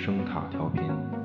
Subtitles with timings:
[0.00, 1.19] 声塔调频。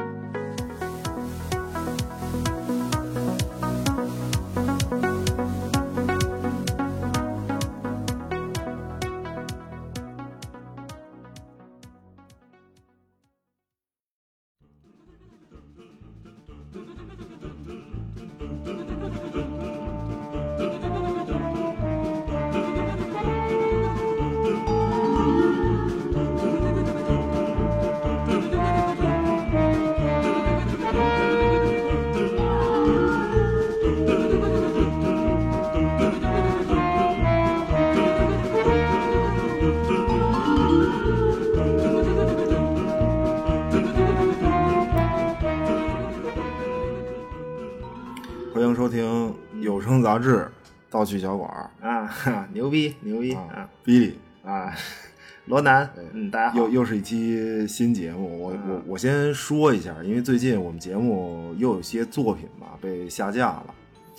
[51.06, 54.74] 盗趣小馆儿啊，哈 牛逼牛逼》啊啊，比利，啊！
[55.46, 58.42] 罗南，嗯，大家好，又又是一期新节目。
[58.42, 63.76] 我我我先说一下，因为最近我们节目又有些作品吧被下架了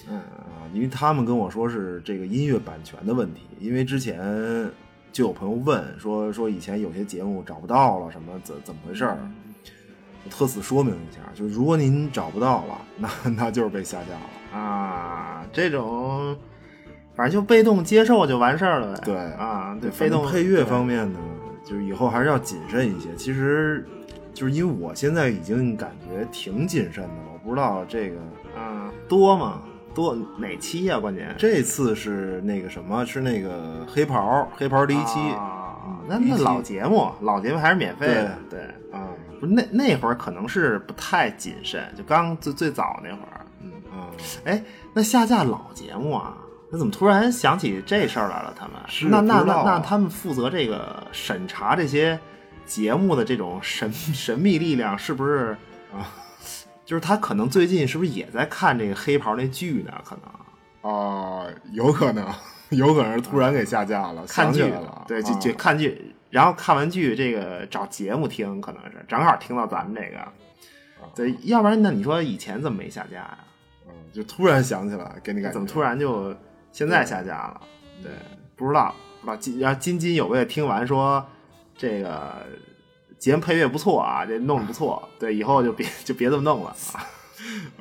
[0.09, 4.70] 嗯啊，因为他们跟我说是这个音乐版权的问题，因为之前
[5.11, 9.19] 就有朋友问说说以前有些节目找不到了，什么怎怎么回事儿？
[10.25, 14.61] 我特此说明一下，就是如果您找不到了，那 那就是被下架了。
[14.61, 16.37] 啊，这种
[17.17, 19.03] 反正就被动接受就完事儿了呗。
[19.05, 21.19] 对啊，对，反被动正配乐方面呢，
[21.64, 23.08] 就是以后还是要谨慎一些。
[23.17, 23.84] 其实，
[24.34, 28.17] 就是因为我现在已经感觉挺谨慎的了，我不知道这个
[28.56, 29.62] 啊多吗？
[29.95, 38.61] 多哪期呀、关键这次是那个什么，是那个黑袍黑袍第一期啊，那那老节目，老节目还是免费的，对。
[38.92, 39.08] 啊
[39.39, 44.08] 不是那那会儿可能是不太谨慎，就刚最最早那会儿，嗯，啊，
[44.45, 44.62] 哎，
[44.95, 46.36] 那下架老节目啊，
[46.70, 48.53] 那怎么突然想起这事儿来了？
[48.59, 52.18] 他们是那那那那他们负责这个审查这些
[52.64, 55.57] 节目的这种神 神秘力量，是不是
[55.95, 56.07] 啊？
[56.85, 59.92] 就是他可能最近是不是也在看这个黑袍那剧呢？
[60.05, 62.29] 可能啊，有可能，
[62.70, 70.18] 有可能突然给下架了，看剧了，对，就啊就看剧，然后看完剧这个找节目听，可能是正好听到咱们这个，
[71.14, 73.39] 对，要不然那你说以前怎么没下架呀、
[73.89, 76.35] 嗯就突然想起来，给你感觉怎么突然就
[76.77, 77.61] 现在下架了？
[78.03, 78.13] 对，
[78.55, 79.37] 不知道，不知道。
[79.39, 81.27] 金然后津津有味的听完说，
[81.75, 82.45] 这个
[83.19, 87.01] 节目配乐不错啊，这弄的不错，对，以后就别就别这么弄了啊。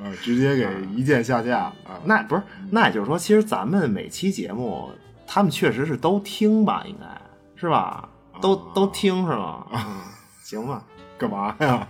[0.00, 2.00] 啊，直接给一键下架啊？
[2.06, 4.90] 那不是，那也就是说，其实咱们每期节目，
[5.26, 7.06] 他们确实是都听吧，应该
[7.54, 8.08] 是吧？
[8.40, 9.66] 都都听是吗？
[9.72, 10.04] 啊，
[10.42, 10.82] 行吧，
[11.18, 11.86] 干嘛呀？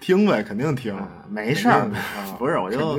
[0.00, 1.88] 听呗，肯定听啊，没事儿
[2.40, 2.98] 不是，我就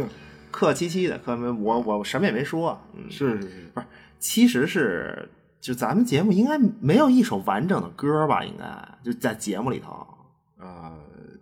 [0.51, 3.85] 客气气的，客我我什么也没说，嗯，是是是，不是，
[4.19, 5.29] 其实是
[5.59, 8.43] 就咱们节目应该没有一首完整的歌吧？
[8.43, 8.65] 应该
[9.03, 10.05] 就在节目里头
[10.59, 10.91] 呃，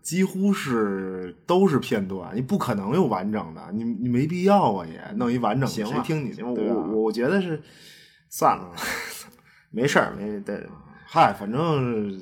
[0.02, 5.86] 几乎是都是片段，你不可能有完整的，你你没必要啊，也弄一完整的，行？
[5.88, 7.62] 谁听你行吧，对吧我我觉得是
[8.30, 8.72] 算了，
[9.72, 10.66] 没事儿，没对
[11.06, 12.18] 嗨，反正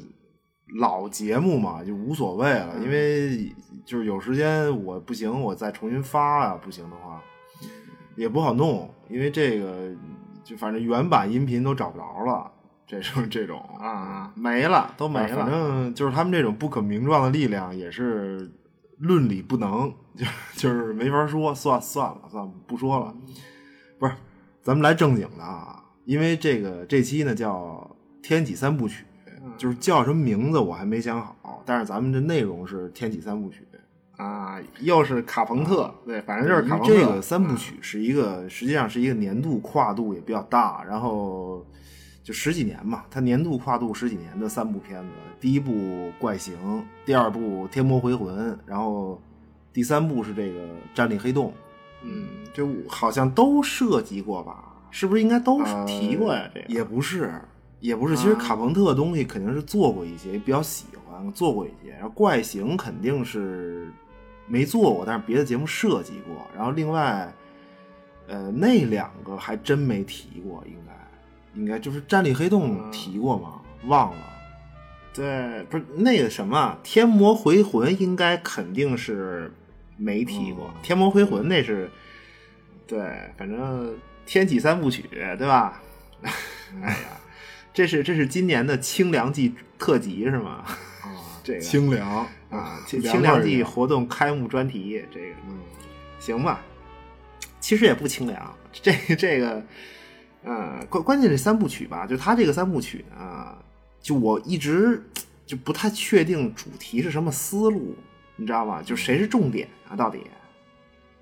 [0.76, 3.54] 老节目嘛，就无所谓了，因为
[3.86, 7.22] 就是有时间我不行，我再重新发啊，不行的话
[8.16, 9.90] 也不好弄，因为这个
[10.44, 12.52] 就反正原版音频都找不着了，
[12.86, 15.50] 这种这种啊，没了都没了反。
[15.50, 18.52] 正就是他们这种不可名状的力量，也是
[18.98, 23.16] 论理不能，就就是没法说，算算了算了，不说了。
[24.00, 24.14] 不是，
[24.62, 27.96] 咱们来正经的啊，因为这个这期呢叫
[28.28, 29.04] 《天启三部曲》，
[29.58, 33.68] 就是叫什么名字我还没想好，但是咱们这内容是《天启三部曲》。
[34.24, 36.94] 啊，又是卡朋特，对，反正就是卡朋特。
[36.94, 41.64] 这个三部曲是一个，实际上是一个年度跨度也比较大，然后
[42.24, 45.10] 就十几年嘛，它年度跨度十几年的三部片子，
[45.40, 45.72] 第一部
[46.18, 46.56] 《怪形》，
[47.06, 49.22] 第二部《天魔回魂》，然后
[49.72, 50.62] 第三部是这个
[50.96, 51.50] 《战力黑洞》。
[52.04, 54.64] 嗯，就好像都涉及过吧？
[54.90, 56.50] 是不是应该都提过呀？
[56.54, 57.40] 这个呃也不是，
[57.80, 58.16] 也不是。
[58.16, 61.92] 其实卡朋特的东西肯定是做过一些，也比较喜欢做过一些。
[61.92, 63.92] 然后怪形肯定是
[64.48, 66.48] 没做过，但是别的节目涉及过。
[66.56, 67.34] 然后另外，
[68.28, 73.62] 呃，那两个还真没提过，应该应该就是战力黑洞提过吗？
[73.86, 74.24] 忘了。
[75.14, 79.52] 对，不是那个什么《天魔回魂》，应该肯定是
[79.96, 80.70] 没提过。
[80.84, 81.90] 天魔回魂》那是，
[82.86, 83.00] 对，
[83.36, 83.98] 反正
[84.28, 85.82] 天启三部曲，对吧？
[86.84, 86.98] 哎呀，
[87.78, 90.64] 这是这是今年的清凉季特辑是吗？
[91.04, 91.14] 啊，
[91.46, 95.60] 这个清凉啊，清凉清凉季活动开幕专题，这个嗯
[96.20, 96.60] 行吧？
[97.60, 99.64] 其实也不清凉，这这个，
[100.44, 103.56] 呃，关关键这三部曲吧，就他这个三部曲呢，
[104.02, 105.08] 就我一直
[105.46, 107.96] 就不太确定主题是什么思路，
[108.38, 108.82] 你知道吗？
[108.82, 109.96] 就谁是重点啊？
[109.96, 110.22] 到底？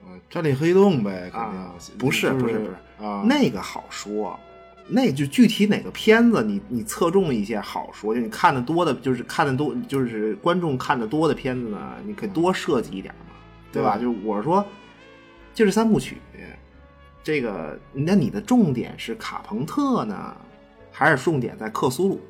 [0.05, 4.39] 啊，战力黑洞呗，肯定、啊不是不是不是啊，那个好说，
[4.87, 13.35] 那就具体哪个片子你你侧重一些好说，就你看的多的，就是看的多，就是观众看的多的片子呢，你可以多设计一点嘛，
[13.71, 13.97] 对吧？
[13.97, 14.63] 对就是我是说，
[15.53, 16.17] 就是三部曲，
[17.23, 20.35] 这个那你的重点是卡朋特呢，
[20.91, 22.21] 还是重点在克苏鲁？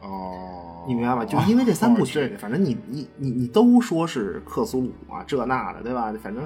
[0.00, 1.24] 哦，你明白吧？
[1.24, 6.12] 就因为这三部曲，哦反正你你你你都说是克苏鲁啊，这那的，对吧？
[6.22, 6.42] 反正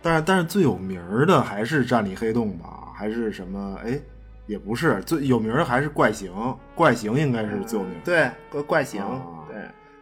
[0.00, 2.89] 但是但是最有名的还是战力黑洞吧？
[3.00, 3.80] 还是什么？
[3.82, 3.98] 哎，
[4.46, 6.30] 也不是，最有名的还是怪形，
[6.74, 8.00] 怪形应该是最有名儿。
[8.04, 9.56] 对怪怪形，啊对。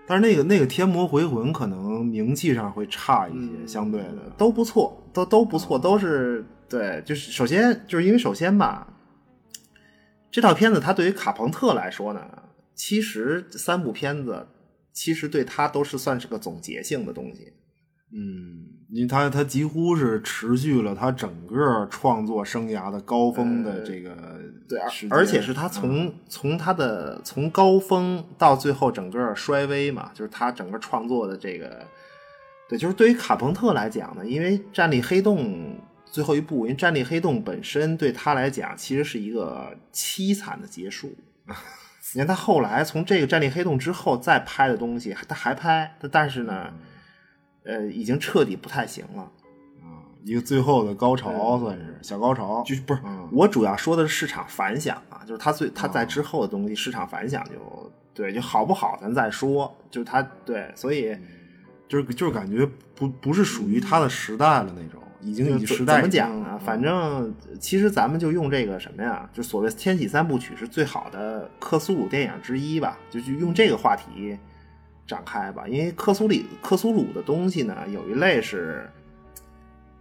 [0.05, 7.01] 但是那个那个天魔回魂可能名气上会差一些，嗯相对的都不错，都都不错，都是对。
[7.07, 8.93] 就是首先就是因为首先吧，
[10.29, 12.21] 这套片子它对于卡朋特来说呢，
[12.75, 14.49] 其实三部片子
[14.93, 17.53] 其实对他都是算是个总结性的东西。
[18.13, 24.39] 嗯，因为他他几乎是持续了他整个创作生涯的高峰的这个呃
[24.69, 24.81] 对，
[25.11, 31.87] 而且是他从、从他的从高峰到最后整个衰微嘛，就是他整个创作的这个，
[32.69, 35.39] 对，就是对于卡朋特来讲呢，因为《战力黑洞》
[36.11, 41.15] 最后一部，因为《战力黑洞》本身对他来讲其实是一个凄惨的结束。
[42.15, 46.73] 你看他后来从这个《战力黑洞》之后再拍的东西，他还拍，但是呢，
[47.69, 49.23] 呃，已经彻底不太行了。
[49.23, 61.17] 啊一个最后的高潮算是小高潮，就是不是、嗯我主要说的是市场反响啊，就是他最他在之后的东西市场反响就对就好不好咱再说，就是他对，所以
[61.89, 66.59] 就是就是感觉不不是属于他的时代了那种，已经已经怎时代怎么讲呢？
[66.59, 74.37] 反正其实咱们就用这个什么呀，就所谓《天启三部曲》是最好的克苏鲁电影之一吧，就就用这个话题
[75.09, 75.67] 展开吧。
[75.67, 78.89] 因为克苏里克苏鲁的东西呢，有一类是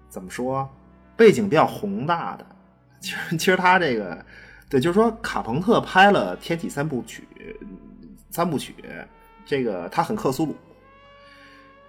[0.07, 0.69] 怎么说，
[1.15, 2.45] 背景比较宏大的。
[3.01, 4.23] 其实其实他这个
[4.69, 7.27] 对，就是说卡朋特拍了《天体三部曲》
[8.29, 8.75] 三部曲，
[9.45, 10.55] 这个他很克苏鲁。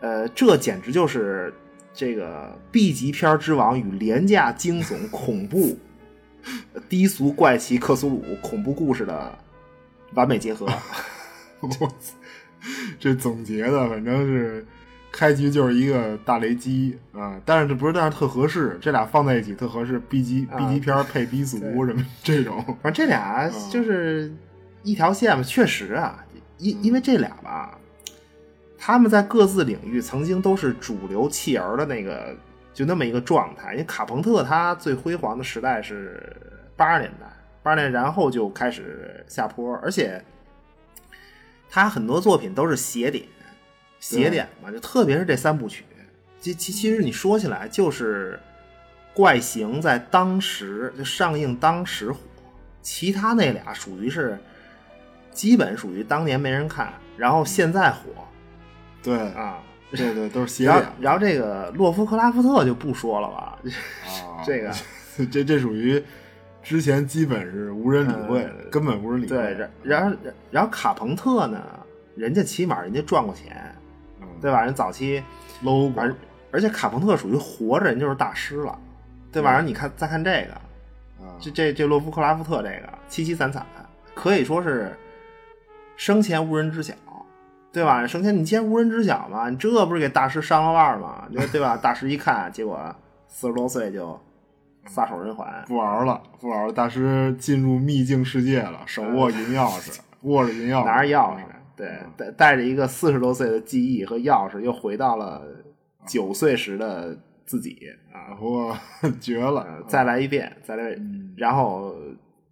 [0.01, 1.53] 呃，这简直就是
[1.93, 5.77] 这个 B 级片之王与廉价惊悚恐怖、
[6.89, 9.37] 低俗怪奇克苏鲁恐怖故事的
[10.15, 10.67] 完美结合。
[11.61, 11.91] 我 操
[12.99, 14.67] 这总结的反正是
[15.11, 24.33] 开局就是一个大雷击啊，但是这不是，但是特合适，这俩放在一起特合适，B 级、啊 B 级片配 B 俗什么这种，反正这俩就是
[24.83, 26.25] 一条线嘛，确实啊，
[26.59, 27.79] 因因为这俩吧，
[28.77, 32.37] 他们在各自领域曾经都是主流弃儿的那个，
[32.75, 33.73] 就那么一个状态。
[33.73, 36.23] 因为卡朋特他最辉煌的时代是
[36.77, 37.27] 八十年代，
[37.63, 40.23] 八十年代然后就开始下坡，而且
[41.69, 43.25] 他很多作品都是邪点，
[44.01, 45.85] 邪点嘛，就特别是这三部曲。
[46.41, 48.39] 其其其实你说起来，就是
[49.13, 52.19] 怪形在当时就上映当时火，
[52.81, 54.39] 其他那俩属于是
[55.33, 58.01] 基本属于当年没人看，然后现在火
[59.03, 59.59] 对，啊。
[59.91, 63.59] 对对，都是斜然后点，然后这个洛夫克拉夫特就不说了吧，
[64.05, 64.71] 啊， 这个
[65.33, 66.05] 这这属于
[66.69, 69.29] 之前基本是无人理会根本无人理会。
[69.29, 70.17] 对，然然后
[70.51, 71.59] 然后卡朋特呢，
[72.15, 73.75] 人家起码人家赚过钱，
[74.21, 74.63] 嗯对吧？
[74.63, 75.25] 人早期
[75.65, 76.15] ，low 而
[76.53, 78.79] 而且卡朋特属于活着人就是大师了，
[79.33, 79.51] 对吧？
[79.51, 80.53] 然后你看再看这个，
[81.25, 83.65] 啊，这这这洛夫克拉夫特这个凄凄惨惨，
[84.15, 84.95] 可以说是
[85.97, 86.95] 生前无人知晓，
[87.73, 88.07] 对吧？
[88.07, 91.27] 生前你既然无人知晓嘛，你这不是给大师伤了腕儿吗？
[91.33, 91.79] 对对吧？
[91.79, 92.95] 大师一看，结果
[93.27, 94.21] 四十多岁就
[94.87, 105.43] 撒手人寰，不玩了，不玩了，大师进入秘境世界了，手握银钥匙， 握着银钥匙，拿着钥匙啊，对，带带着一个四十多岁的记忆和钥匙，又回到了
[106.07, 107.79] 九岁时的自己
[108.13, 108.37] 啊！
[108.41, 108.77] 我
[109.21, 111.95] 绝了，再来一遍，再来，嗯然后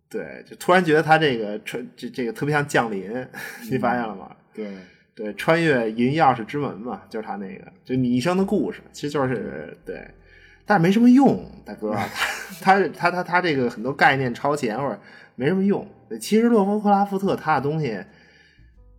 [0.09, 3.11] 对，就突然觉得他这个穿这这个特别像降临，
[3.71, 4.31] 你发现了吗？
[4.55, 4.73] 对，
[5.15, 10.09] 对，穿越银钥匙之门嘛，就是他那个，就你一生的故事，其实就是对，
[10.67, 11.95] 但是没什么用，大哥，
[12.61, 15.01] 他他他他他这个很多概念超前或者
[15.37, 15.87] 没什么用。
[16.21, 17.99] 其实洛夫克拉夫特他的东西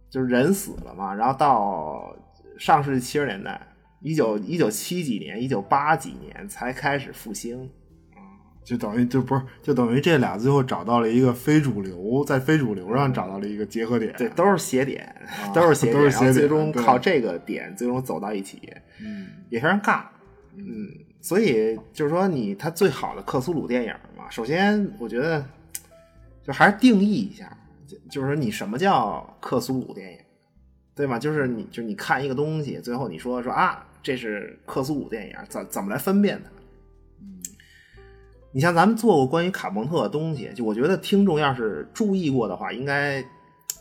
[0.09, 2.15] 就是人死了嘛，然后到
[2.57, 3.59] 上世纪七十年代，
[4.01, 7.69] 一九一九七几年、一九八几年才开始复兴。
[8.63, 15.15] 就等于就不是，就等于这俩最后找到了一个非主流，在非主流上找到了一个结合点，对，都是斜点，
[15.55, 18.62] 都是斜点，都是斜点然后最终靠这个点最终走到一起。
[19.00, 20.01] 嗯，也非常尬。
[20.57, 20.65] 嗯，
[21.27, 25.46] 所以就是说你他最好的克苏鲁电影嘛，首先我觉得
[26.41, 27.51] 就还是定义一下，
[28.10, 30.19] 就是说你什么叫克苏鲁电影，
[30.96, 31.19] 对吗？
[31.19, 36.50] 就是你就你看一个东西，最后你说说啊，这是克苏鲁电影，怎怎么来分辨它？
[37.19, 37.43] 嗯，
[38.53, 43.22] 你像咱们做过关于卡蒙特的东西，就我觉得听众要是注意过的话，应该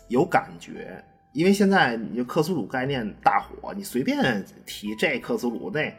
[0.08, 1.00] 有感觉。
[1.32, 5.94] 因为现在你就克苏鲁概念大火，你随便提这克苏鲁那，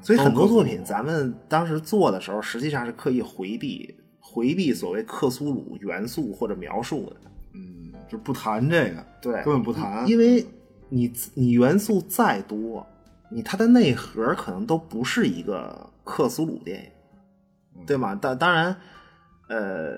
[0.00, 7.16] 所以很多作品咱们当时做的时候，实际上是刻意回避回避所谓克苏鲁元素或者描述的。
[7.54, 10.44] 嗯，就不谈这个，对，根本不谈，因为
[10.88, 12.86] 你你元素再多，
[13.30, 16.92] 你它的内核可能都不是一个克苏鲁电
[17.76, 18.14] 影，对吗？
[18.14, 18.76] 当当然，
[19.48, 19.94] 呃，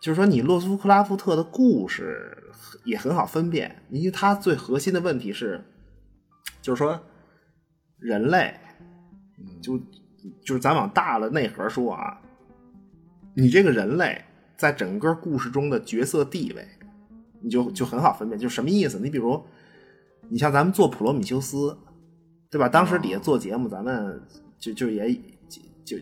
[0.00, 2.36] 就是说你洛夫克拉夫特的故事
[2.84, 5.62] 也很好分辨，因为它最核心的问题是，
[6.62, 7.00] 就是说
[7.98, 8.58] 人类，
[9.60, 9.78] 就
[10.42, 12.20] 就是咱往大了内核说啊，
[13.34, 14.24] 你这个人类
[14.56, 16.66] 在整个故事中的角色地位。
[17.42, 18.98] 你就就很好分辨，就是什么意思？
[18.98, 19.40] 你比如，
[20.30, 21.56] 你像咱们做《普罗米修斯》，
[22.50, 22.66] 对吧？
[22.66, 24.20] 当时底下做节目，咱们
[24.58, 25.14] 就就也
[25.84, 25.98] 就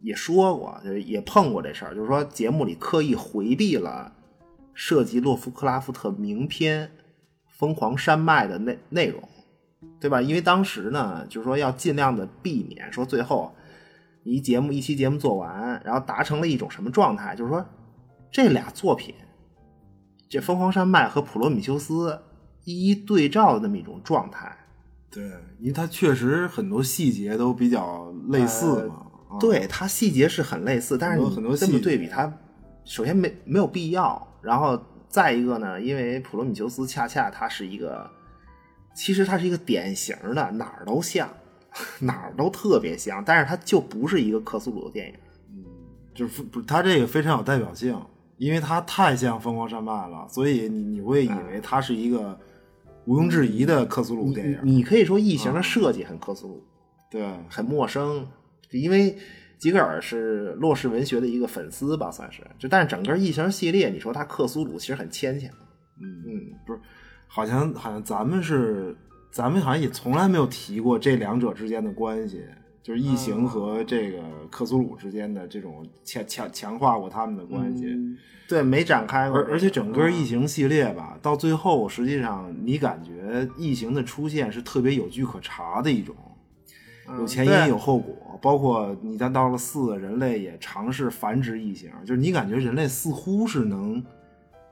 [0.00, 4.10] 也说过，就也碰过这事儿，就是说节目里刻意回避了
[4.72, 6.86] 涉及洛夫克拉夫特名篇
[7.50, 9.28] 《疯狂山脉》的内内容，
[10.00, 10.20] 对吧？
[10.20, 13.54] 因为当时呢，就是说要尽量的避免说最后
[14.24, 17.64] 一节目一期节目做完，然后达成了一种什么状态，就是说
[18.30, 19.14] 这俩作品。
[20.28, 22.20] 这疯狂山脉和普罗米修斯
[22.64, 24.56] 一一对照的那么一种状态，
[25.08, 25.22] 对，
[25.60, 29.06] 因为它确实很多细节都比较类似嘛。
[29.38, 32.32] 对，它细节是很类似，但是很多这么对比，它
[32.84, 34.76] 首先没没有必要，然后
[35.08, 38.10] 再一个呢，因为普罗米修斯恰恰它是一个，
[38.96, 41.28] 其实它是一个典型的哪儿都像，
[42.00, 45.14] 哪儿都特别像，但是它就不是一个克苏鲁的电影。
[45.50, 45.64] 嗯，
[46.14, 47.96] 就是不，它这个非常有代表性。
[48.38, 52.38] 因为它太像《疯狂山脉》了，所以你你会以为它是一个
[53.06, 54.58] 毋庸置疑的克苏鲁电影。
[54.62, 56.64] 你可以说异形的设计很克苏鲁，
[57.10, 58.28] 对，很陌生。
[58.72, 59.16] 因为
[59.56, 62.42] 吉格尔是洛氏文学的一个粉丝吧，算是。
[62.58, 65.48] 就但是整个异形系列，你说它克苏鲁其实很牵强。
[65.98, 66.80] 嗯嗯，不是，
[67.26, 68.96] 好像好像咱们是，
[69.30, 72.44] 咱们好像也从来没有提过这两者之间的关系。
[72.82, 77.98] 就是异形和这个克苏鲁之间的这种强强强化过他们的关系，
[78.48, 79.36] 对，没展开过。
[79.36, 86.14] 而而且整个异形系列吧，到最后实际上你感觉异形的出现是特别有据可查的一种，
[87.18, 88.38] 有前因有后果。
[88.40, 94.00] 包括你再到了四，人类也尝试繁殖异形，就是你感觉人类似乎是能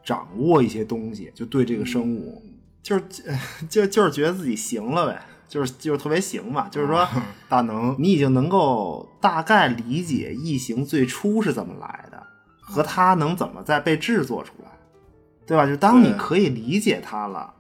[0.05, 2.43] 掌握一些东西，就对这个生物，
[2.83, 3.05] 就是
[3.69, 5.21] 就就是觉得自己行了呗。
[5.47, 7.07] 就是就是特别行嘛，就是说
[7.49, 12.21] 大能，你已经能够大概理解异形最初是怎么来的，
[12.61, 14.71] 和它能怎么再被制作出来，
[15.47, 15.65] 对吧？
[15.65, 17.55] 就当你可以理解它了，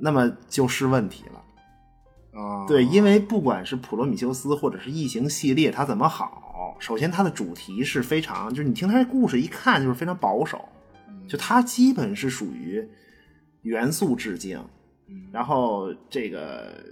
[0.00, 2.66] 那么就是问题了啊。
[2.66, 10.68] 对，因为不管是普罗米修斯或者是异形系列，它怎么好，首先它的主题是非常，就是你听它这故事一看就是非常保守，
[11.28, 12.88] 就它基本是属于
[13.62, 14.62] 元素致敬。
[15.30, 16.82] 然后这个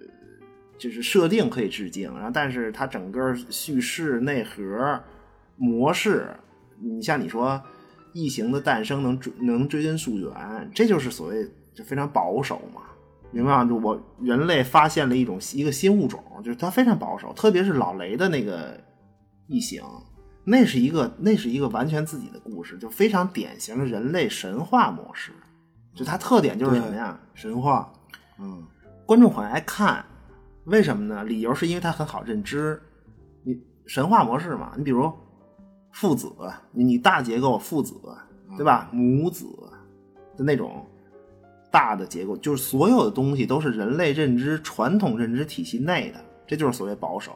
[0.79, 5.03] 就是设定可以致敬，然后但是它整个叙事内核
[5.57, 6.29] 模式，
[6.79, 7.61] 你像你说
[8.12, 12.83] 异形的诞生能追能追根溯源，这就是所谓就非常保守嘛，
[13.31, 13.65] 明白吗？
[13.65, 18.79] 就我人类发现了一种一个新物种，就是它非常保守，特别是老雷的那个
[19.47, 19.83] 异形，
[20.45, 25.33] 那是一个那是一个完全自己的故事，就非常典型的人类神话模式，
[25.95, 27.19] 就它特点就是什么呀？
[27.35, 27.93] 神话。
[28.39, 28.67] 嗯，
[29.07, 30.05] 观众很爱看，
[30.65, 31.23] 为什么呢？
[31.23, 32.81] 理由是因为它很好认知。
[33.45, 35.13] 你神话模式嘛，你比如
[35.93, 36.33] 父子，
[36.73, 37.95] 你你大结构父子，
[38.57, 38.89] 对吧？
[38.93, 39.47] 母子
[40.37, 40.85] 的那种
[41.71, 47.33] 大的结构，就是所有的东西都是人类认知传统认知体系内的，这就是所谓保守。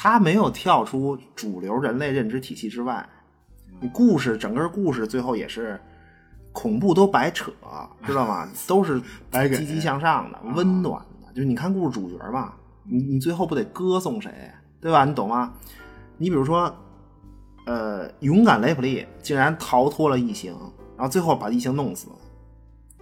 [0.00, 3.06] 嗯，它没有跳出主流人类认知体系之外。
[3.80, 5.78] 你故事整个故事最后也是。
[6.52, 7.52] 恐怖都白扯，
[8.04, 8.48] 知道吗？
[8.66, 11.32] 都是白积极向上的、温暖的。
[11.32, 15.04] 就是你看故事主角吧，你你最后不得歌颂谁，对吧？
[15.04, 15.52] 你懂吗？
[16.18, 16.74] 你比如说，
[17.66, 20.52] 呃，勇敢雷普利竟然逃脱了异形，
[20.96, 22.08] 然后最后把异形弄死，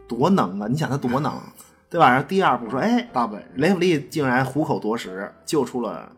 [0.06, 0.68] 多能啊！
[0.68, 1.32] 你想他多能，
[1.88, 2.10] 对吧？
[2.10, 6.12] 然后第二部说，哎，大本雷普利竟然虎口夺食，救出了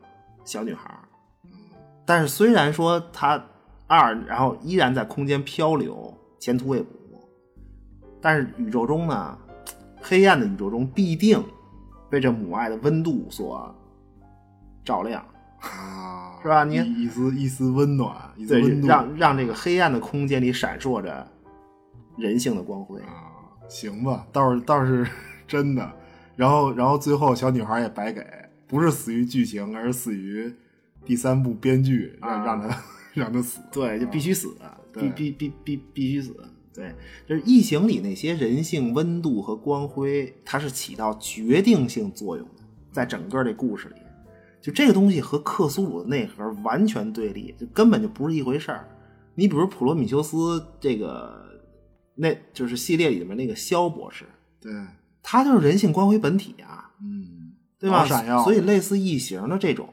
[0.51, 0.93] 小女孩。
[2.05, 3.41] 但是虽然说她
[3.87, 6.91] 二，然后依然在空间漂流，前途未卜。
[8.21, 9.39] 但是宇宙中呢，
[10.03, 11.41] 黑暗的宇宙中必定
[12.11, 13.73] 被这母爱的温度所
[14.85, 15.25] 照亮
[15.61, 16.65] 啊，是吧？
[16.65, 18.13] 你一丝一丝温暖，
[18.49, 21.25] 对，让让这个黑暗的空间里闪烁着
[22.19, 23.01] 人性的光辉。
[23.03, 25.07] 啊，行吧，倒是倒是
[25.47, 25.93] 真的。
[26.35, 28.27] 然后然后最后小女孩也白给，
[28.71, 30.55] 不是死于剧情，而是死于
[31.05, 33.61] 第三部编剧让、啊让他让他死。
[33.73, 34.57] 对，就必须死，
[34.93, 36.35] 对必必必必必须死。
[36.73, 36.95] 对，
[37.29, 42.63] 就是《异形》里那些人性温度和光辉，它是起到决定性作用的，
[42.93, 43.97] 在整个这故事里，
[44.63, 48.89] 就这个东西和克苏鲁的内核完全对立，就根本就不是一回事儿。
[49.35, 51.45] 你比如普罗米修斯这个，
[52.15, 54.25] 那就是系列里面那个肖博士，
[54.61, 54.73] 对，
[55.23, 57.40] 他就是人性光辉本体啊，嗯，
[57.81, 58.05] 对吧？
[58.05, 58.45] 闪耀。
[58.45, 59.89] 所以类似异形的这种，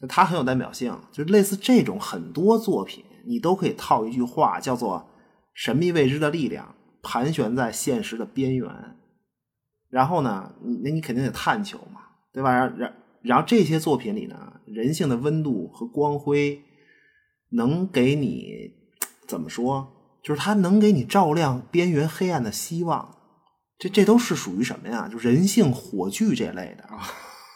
[0.00, 0.96] 就它很有代表性。
[1.10, 5.10] 就是类似这种很多作品，你都可以套一句话，叫做
[5.52, 8.70] “神秘未知的力量盘旋在现实的边缘”。
[9.90, 12.00] 然后呢，你那你肯定得探求嘛，
[12.32, 12.52] 对吧？
[12.52, 16.62] 然然然后这些作品里呢，人性的温度和光辉，
[17.50, 18.70] 能给你
[19.26, 19.92] 怎么说？
[20.22, 23.15] 就是它能给你照亮边缘黑暗的希望。
[23.78, 25.08] 这这都是属于什么呀？
[25.08, 27.02] 就人性火炬这类的啊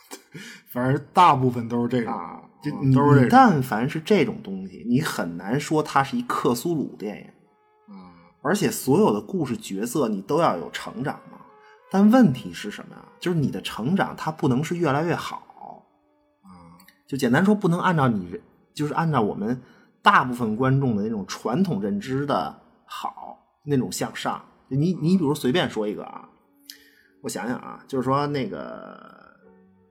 [0.73, 2.43] 反正大部分都是这个，啊。
[2.83, 2.95] 你。
[3.31, 7.25] 但凡是这种东西，你很难说它是一克苏鲁电影。
[7.95, 8.13] 啊
[8.43, 11.39] 而且所有的故事角色你都要有成长嘛。
[11.91, 13.03] 但问题是什么呀？
[13.19, 15.85] 就是你的成长它不能是越来越好，
[16.43, 16.77] 啊
[17.09, 18.41] 就简单说，不能按照你人
[18.75, 19.61] 就是按照我们
[20.03, 24.43] 大部分观众的那种传统认知的好那种向上。
[24.77, 26.29] 你你比如随便说一个啊，
[27.23, 29.37] 我想想啊，就是说那个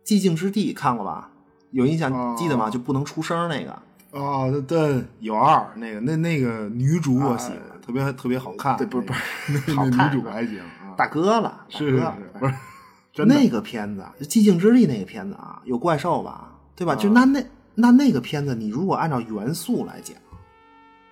[0.08, 1.30] 《寂静之地》看过吧？
[1.72, 2.70] 有印象哦记得吗？
[2.70, 3.78] 就不能出声那个。
[4.12, 8.76] 哦，对对，有二那个那那个女主我喜欢，啊特别特别好看。
[8.78, 9.14] 对不是不
[9.50, 12.54] 那是个 那好看女主还行啊，大哥了，大是是哥不是
[13.14, 16.94] 真的那个片子，就《寂静之地》那个片子啊，有怪兽吧，对吧？
[16.94, 17.44] 啊就那那
[17.76, 20.16] 那那个片子，你如果按照元素来讲，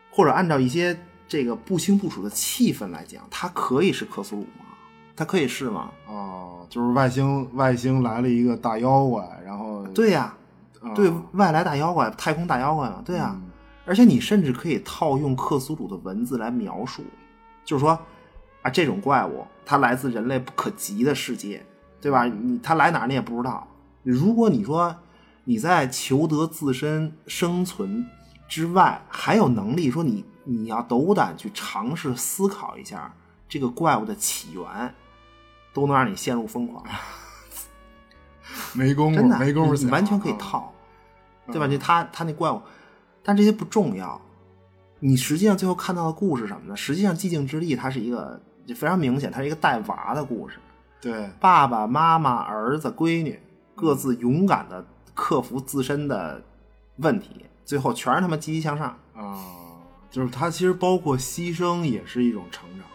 [0.09, 0.97] 或者按照一些
[1.27, 4.65] 这个不清不楚的气氛来讲，它可以是克苏鲁吗？
[5.15, 5.91] 它可以是吗？
[6.07, 10.33] 哦，就是外星外星来了一个大妖怪，然后对呀、
[10.79, 13.43] 啊对外来大妖怪、太空大妖怪嘛，对呀、嗯
[13.85, 17.03] 而且你甚至可以套用克苏鲁的文字来描述，
[17.63, 17.97] 就是说
[18.61, 21.65] 啊，这种怪物它来自人类不可及的世界，
[22.01, 22.25] 对吧？
[22.25, 23.65] 你它来哪儿你也不知道。
[24.03, 24.93] 如果你说
[25.45, 28.05] 你在求得自身生存
[28.49, 33.13] 之外，还有能力说你你要斗胆去尝试思考一下
[33.49, 34.95] 这个怪物的起源，
[35.73, 36.81] 都能让你陷入疯狂。
[38.73, 40.73] 没工夫真的，没工夫，你你完全可以啊套，
[41.47, 41.67] 对吧？
[41.67, 42.61] 就他他那怪物，
[43.21, 44.19] 但这些不重要。
[44.99, 46.75] 你实际上最后看到的故事什么呢？
[46.75, 50.57] 实际上《寂静之地》它是一个就非常明显，它是一个带娃的故事。
[50.99, 53.39] 对爸爸妈妈、儿子、闺女
[53.75, 54.83] 各自勇敢的
[55.13, 56.41] 克服自身的
[56.95, 58.97] 问题，最后全是他妈积极向上。
[59.15, 59.37] 啊，
[60.09, 62.87] 就是它其实包括牺牲也是一种成长，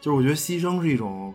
[0.00, 1.32] 就是我觉得牺牲是一种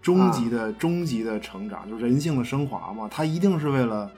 [0.00, 3.08] 终极的、终极的成长，就是人性的升华嘛。
[3.10, 4.10] 他一定是为了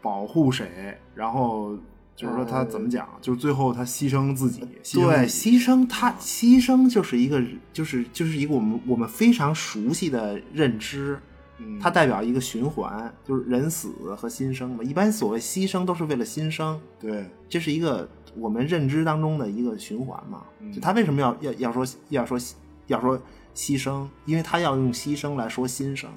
[0.00, 1.76] 保护谁，然后
[2.14, 11.18] 就是说他怎么讲，就是最后他牺牲自己，牺牲对，牺牲他牺牲就是一个就是就是一个我们我们非常熟悉的认知，
[11.58, 11.80] 嗯。
[11.80, 14.84] 它代表一个循环，就是人死和新生嘛。
[14.84, 17.26] 一般所谓牺牲都是为了新生，对。
[17.48, 20.42] 这是一个我们认知当中的一个循环嘛。
[20.60, 22.38] 嗯就他为什么要要要说要说
[22.86, 23.18] 要说
[23.54, 24.06] 牺牲？
[24.24, 26.10] 因为他要用牺牲来说新生，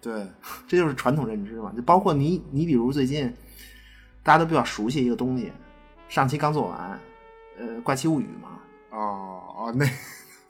[0.00, 0.26] 对
[0.68, 1.72] 这就是传统认知嘛。
[1.76, 3.32] 就包括你你比如最近
[4.22, 5.50] 大家都比较熟悉一个东西，
[6.08, 6.98] 上期刚做完，
[7.58, 8.58] 呃，《怪奇物语》嘛。
[8.90, 9.86] 哦哦，那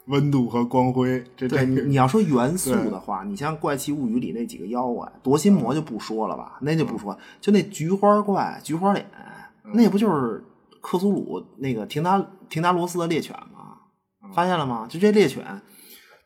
[0.05, 9.05] 温度和光辉，这对你，你要说元素的话，你像《怪奇物语》里那几个妖怪，夺心魔就不说了吧，那就不说，就那菊花怪、菊花脸，
[9.63, 10.43] 那不就是
[10.81, 13.77] 克苏鲁那个廷达廷达罗斯的猎犬吗？
[14.33, 14.87] 发现了吗？
[14.89, 15.61] 就这猎犬，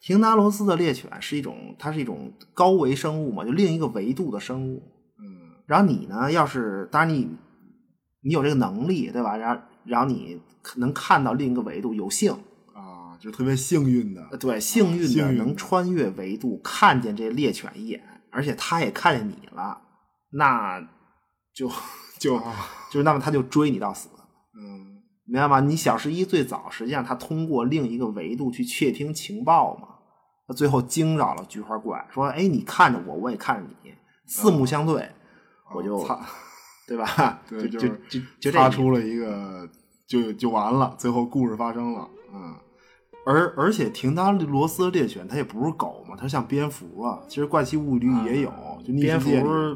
[0.01, 4.91] 廷达罗斯的猎犬是一种，它是一种高维生物嘛，就另一个维度的生物。
[5.19, 7.27] 嗯然后你呢，要是当然你
[8.21, 9.35] 你有这个能力，对吧？
[9.37, 10.39] 然后然后你
[10.75, 12.31] 能看到另一个维度，有幸
[12.73, 19.81] 啊，就特别幸运的，呃对，幸运的能穿越维度，看见这猎犬一眼，而且他也看见你了，
[20.31, 20.79] 那
[21.53, 21.71] 就
[22.19, 24.14] 就啊就是那么他就追你到死，嗯
[25.25, 25.59] 明白吗？
[25.59, 29.87] 你小十一最早实际上他通过另一个维度去窃听情报嘛，
[30.47, 33.91] 他最后惊扰了菊花怪，说：“哎，你看着我，我也看着你，
[34.25, 35.09] 四目相对，
[35.73, 36.19] 我就擦
[36.87, 37.41] 对吧？
[37.49, 39.67] 对，就就就就这意思擦出了一个，
[40.07, 42.55] 就就完了，最后故事发生了，嗯。
[43.25, 47.19] 而而且廷达罗斯的猎犬它也不是狗嘛，它像蝙蝠啊。
[47.27, 49.29] 其实怪奇物语也有，就蝙蝠、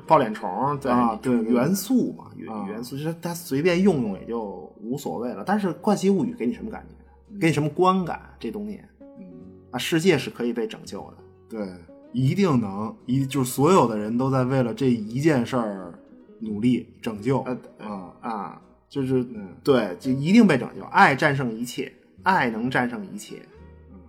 [0.06, 5.44] 抱脸虫，对啊对元素嘛，啊元元素其实它随便用用也就无所谓了。
[5.46, 7.40] 但是《怪奇物语》给你什么感觉？
[7.40, 8.22] 给你什么观感？
[8.40, 9.26] 这东西嗯，
[9.72, 11.18] 啊，世界是可以被拯救的。
[11.50, 11.68] 对，
[12.14, 15.94] 一定能，一就是所有的人都在为了这一件事儿
[16.40, 21.92] 努力拯救呃啊，啊，就是嗯对，就一定被拯救，爱战胜一切，
[22.24, 23.42] 爱能战胜一切，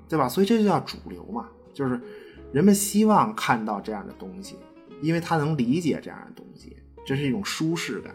[0.08, 0.28] 对吧？
[0.28, 2.00] 所以这就叫主流嘛，就是
[2.52, 4.56] 人们希望看到这样的东西，
[5.00, 8.14] 因为他能理解这样的东西，这是一种舒适感。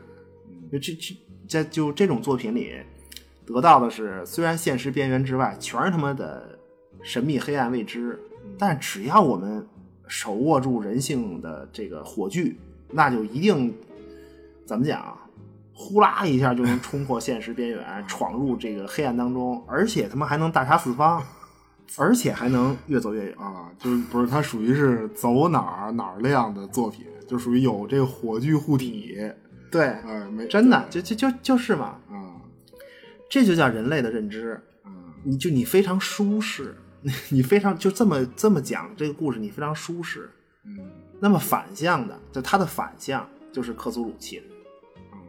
[0.71, 1.15] 就这这
[1.47, 2.73] 在就这种作品里
[3.45, 6.58] 得到的是，虽然现实边缘之外全是他妈的
[7.01, 8.19] 神秘、黑暗、未知，
[8.58, 9.65] 但只要我们
[10.08, 12.58] 手握住人性的这个火炬，
[12.91, 13.73] 那就一定
[14.65, 15.24] 怎么讲啊？
[15.77, 21.21] 呼啦一下就能 冲破现实边缘，闯入这个黑暗当中，而且他妈还能大杀四方，
[21.97, 23.35] 而且还能越走越远。
[23.38, 29.19] 啊，就是不是它属于是走哪儿哪儿亮的作品，就属于有这个火炬护体，
[29.69, 32.39] 对，哎，没真的就就就就是嘛，啊，
[33.29, 34.59] 这就叫人类的认知。
[34.85, 34.91] 嗯
[35.27, 36.75] 你就你非常舒适，
[37.29, 40.29] 你非常就这么这么讲这个故事，你非常舒适。
[40.63, 40.79] 嗯
[41.19, 44.43] 那么反向的，就它的反向就是克苏鲁气质，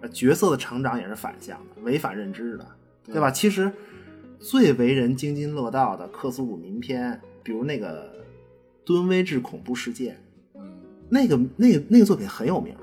[0.01, 2.67] 呃角色的成长也是反向的，违反认知的，
[3.05, 3.31] 对吧？
[3.31, 3.73] 其实
[4.39, 8.13] 最为人津津乐道的克苏鲁名篇，比如那个
[8.85, 10.23] 敦威治恐怖事件，
[10.55, 10.63] 嗯
[11.09, 12.83] 那个那个那个作品很有名儿，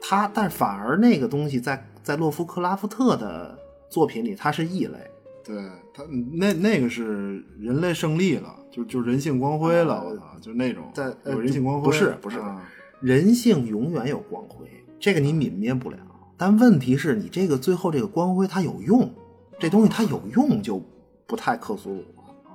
[0.00, 4.98] 他但反而那个东西在在洛夫克拉夫特的作品里，它是异类。
[5.44, 5.56] 对
[5.94, 12.68] 他那那个是人类胜利了，就就人性光辉了，我操，就那种在呃有人性光辉，不是不是啊
[13.00, 14.66] 人性永远有光辉，
[14.98, 15.98] 这个你泯灭不了。
[16.36, 19.10] 但问题是你这个最后这个光辉它有用，
[19.58, 20.82] 这东西它有用就
[21.26, 22.52] 不太克苏鲁了啊，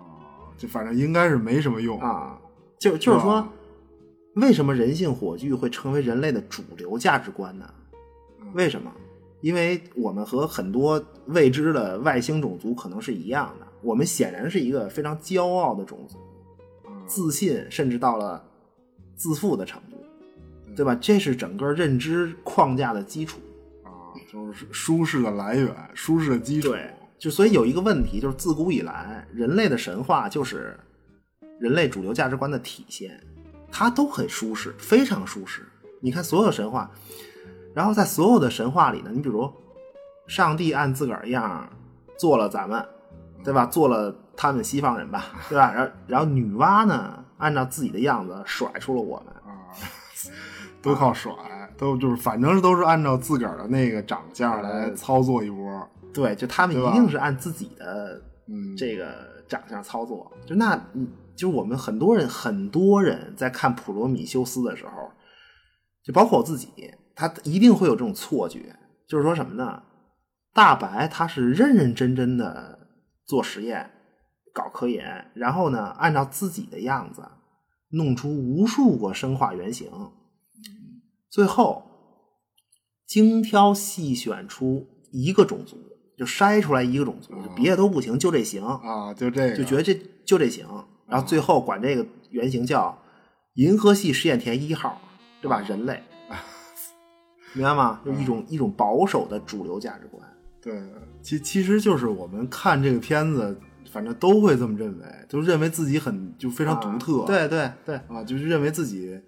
[0.57, 2.39] 就反正应该是没什么用啊。
[2.79, 3.49] 就就是是说吧，
[4.35, 7.65] 为什么人性火炬会成为人类的主流价值观呢？
[8.53, 8.91] 为什么？
[9.41, 16.17] 因为我们和很多未知的外星种族可能是一样的，我们显然是一个非常骄傲的种族，
[17.07, 18.43] 自信甚至到了
[19.15, 19.97] 自负的程度，
[20.75, 20.93] 对吧？
[20.93, 23.39] 这是整个认知框架的基础。
[24.31, 30.79] 啊，就是舒适的来源，舒适的基础，对，就所以有一个问题，就是自古以来，人类的神话就是
[31.59, 33.21] 人类主流价值观的体现，
[33.71, 35.67] 它都很舒适，非常舒适。
[35.99, 36.89] 你看所有神话，
[37.75, 39.51] 然后在所有的神话里呢，你比如
[40.27, 41.69] 上帝按自个儿样
[42.17, 42.83] 做了咱们，
[43.43, 43.65] 对吧？
[43.65, 45.71] 做了他们西方人吧，对吧？
[45.73, 49.67] 然后然后女娲呢，按照自己的样子甩出了我们，啊，
[50.81, 51.31] 都靠甩，
[51.81, 60.31] 都就是反正都是按照自个儿的那个长相来操作一波，对，就他们一定是按自己的嗯，这个长相操作。
[60.45, 64.91] 就那，嗯就是我们很多人，很多人在看《普罗米修斯》的时候，
[66.05, 66.69] 就包括我自己，
[67.15, 68.75] 他一定会有这种错觉，
[69.09, 69.81] 就是说什么呢？
[70.53, 72.77] 大白他是认认真真的
[73.25, 73.89] 做实验、
[74.53, 77.23] 搞科研，然后呢，按照自己的样子
[77.89, 79.89] 弄出无数个生化原型，
[81.31, 81.81] 最后
[83.07, 85.77] 精挑细选出一个种族，
[86.17, 88.61] 就筛出来一个种族，就别的都不行，就这行。
[88.63, 89.93] 啊，就这个，就觉得这
[90.25, 90.67] 就这行，
[91.07, 93.01] 然后最后管这个原型叫
[93.55, 95.01] 银河系实验田一号，
[95.41, 95.61] 对吧？
[95.61, 96.03] 人类，
[97.53, 98.01] 明白吗？
[98.05, 100.21] 就一种一种保守的主流价值观。
[100.61, 100.79] 对，
[101.21, 103.57] 其其实就是我们看这个片子，
[103.89, 109.19] 反正都会这么认为，就认为自己很就非常独特，啊对对对，啊，就是认为自己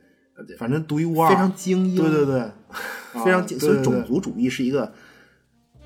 [0.58, 2.52] 反正独一无二，非常精英，对对对，
[3.24, 3.60] 非常精。
[3.60, 4.92] 所以种族主义是一个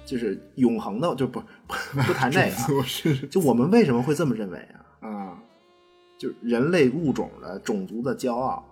[0.05, 4.57] 就是永恒的，就不不不谈这个啊，是就我们为什么会这么认为
[4.99, 5.09] 啊？
[5.09, 5.37] 啊，
[6.17, 8.63] 就人类物种的种族的骄傲。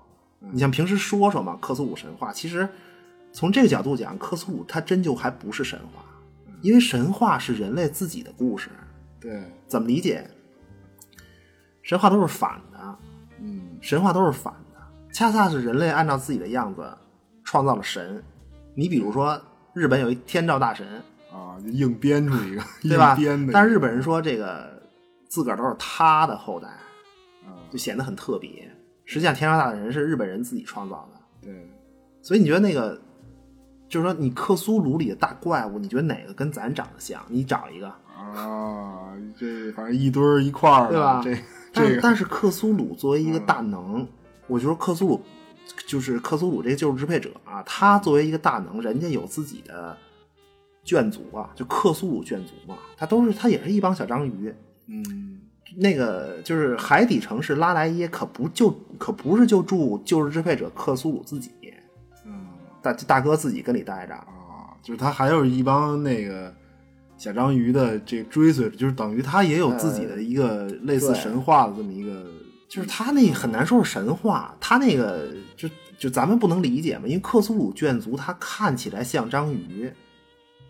[0.41, 2.67] 嗯你像平时说说嘛，克苏鲁神话，其实
[3.31, 6.05] 从这个角度讲，克苏鲁它真就还不是神话，
[6.47, 8.69] 嗯因为神话是人类自己的故事。
[9.19, 10.29] 对，怎么理解？
[11.81, 12.97] 神话都是反的，
[13.39, 14.64] 嗯神话都是反的，
[15.15, 16.85] 恰恰是人类按照自己的样子
[17.45, 18.21] 创造了神。
[18.73, 20.85] 你比如说，日本有一天照大神，
[21.31, 24.69] 啊，就硬编出一个， 对吧编的，但是日本人说这个
[25.29, 26.67] 自个儿都是他的后代，
[27.45, 28.69] 啊，就显得很特别。
[29.05, 31.47] 实际上，天照大神是日本人自己创造的。
[31.47, 31.65] 对，
[32.21, 32.99] 所以你觉得那个，
[33.87, 37.23] 就是说你克苏鲁里的大怪物，你觉得哪个跟咱长得像？
[37.29, 41.33] 你找一个，啊，这反正一堆儿一块儿的，对吧这
[41.71, 44.05] 但这个但是克苏鲁作为一个大能，
[44.47, 45.21] 我觉得克苏鲁
[45.87, 49.97] 就是克苏鲁这个旧日支配者啊，他作为一个大能，人家有自己的
[50.85, 54.53] 眷族啊，就克苏鲁眷族嘛，他都是他也是一帮小章鱼。
[54.87, 55.41] 嗯
[55.77, 61.51] 那个就是海底城市拉莱耶，可不就可不是就住旧日支配者克苏鲁自己，
[62.25, 62.47] 嗯
[62.81, 64.13] 大大哥自己跟里待着。
[64.13, 66.53] 啊，就是他还有一帮那个
[67.17, 72.23] 小章鱼的这追随者，就是等于他也有自己的一个类似神话的这么一个，
[72.75, 79.89] 就是他那很难说是神话，他那个就就咱们不能理解嘛，因为克苏鲁眷族他看起来像章鱼，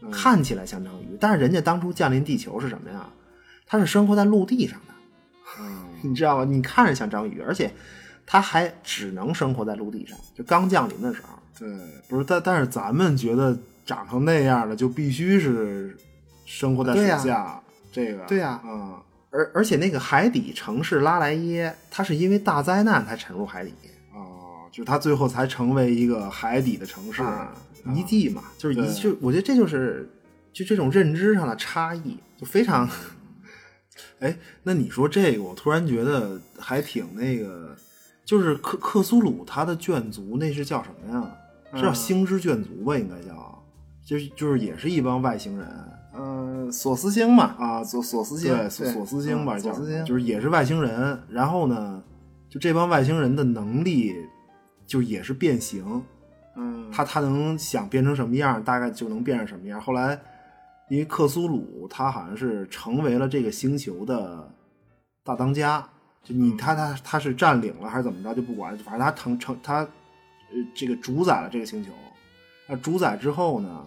[0.02, 3.10] 嗯看起来像章鱼，但是人家当初降临地球是什么呀？
[3.66, 4.94] 他是生活在陆地上的，
[5.62, 6.46] 嗯 你知道吗？
[6.46, 7.74] 你看着像章鱼，而且
[8.24, 11.30] 他还只能生活在陆地上，就刚降临的时候。
[11.58, 11.68] 对，
[12.08, 15.98] 不是，但但是咱们觉得长成那样的就必须是
[16.46, 17.60] 生活在水下，
[17.92, 18.94] 这个对呀嗯
[19.36, 23.74] 而而且那个海底城市拉莱耶，它是因为大灾难才沉入海底
[24.14, 27.54] 哦，就是它最后才成为一个海底的城市，啊，
[27.94, 30.10] 遗迹嘛，就是遗就我觉得这就是
[30.54, 32.90] 就这种认知上的差异，就非常
[34.20, 37.76] 哎，那你说这个，我突然觉得还挺那个，
[38.24, 41.32] 就是克克苏鲁他的眷族，那是叫什么呀？
[41.74, 42.98] 是叫嗯星之眷族吧？
[42.98, 43.64] 应该叫，
[44.06, 45.68] 就是就是也是一帮外星人
[46.18, 51.22] 嗯索斯星嘛，啊，索索斯星对，索索斯星吧，叫嗯索斯星就是也是外星人。
[51.30, 52.04] 然后呢，
[52.50, 54.16] 就这帮外星人的能力，
[54.88, 56.04] 就也是变形，
[56.56, 59.80] 嗯他他能想变成什么样，大概就能变成什么样。
[59.80, 60.20] 后来，
[60.90, 64.52] 因为克苏鲁他好像是成为了这个星球的
[65.24, 65.88] 大当家，
[66.24, 69.88] 就你他他他是占领了还是怎么着就不管，反正他成成他呃
[70.74, 71.92] 这个主宰了这个星球。
[72.68, 73.86] 那主宰之后呢，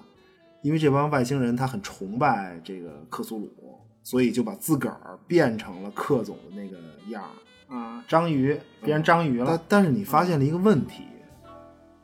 [0.63, 6.77] 因为这帮外星人他很崇拜这个克苏鲁，所以就把自个儿变成了克总的那个
[7.11, 7.31] 样儿。
[7.75, 11.03] 啊，章鱼变成章鱼了，但是你发现了一个问题，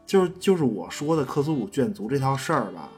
[0.05, 2.90] 就是就是我说的克苏鲁眷族这套事儿吧，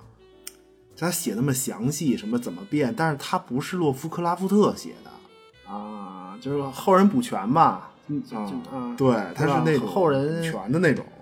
[0.96, 11.15] 他写那么详细，什么怎么变，但是他不是洛夫克拉夫特写的，啊，就是后人补全吧，嗯，就啊就啊，对，他是那种后人全的那种，啊，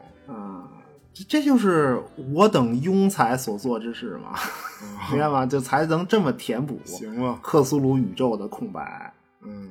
[1.15, 4.37] 这这就是我等庸才所做之事嘛，
[5.11, 5.47] 明白吗？
[5.47, 7.39] 就才能这么填补行了？
[7.41, 9.15] 克苏鲁宇宙的空白。
[9.47, 9.71] 嗯，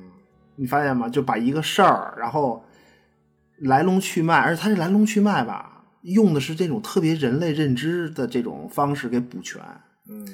[0.56, 1.08] 你发现吗？
[1.08, 2.64] 就把一个事儿，然后
[3.58, 9.60] 来龙去脉，而且它这来龙去脉吧，用的是这种特别人类认知的这种方式给补全。
[10.08, 10.26] 嗯，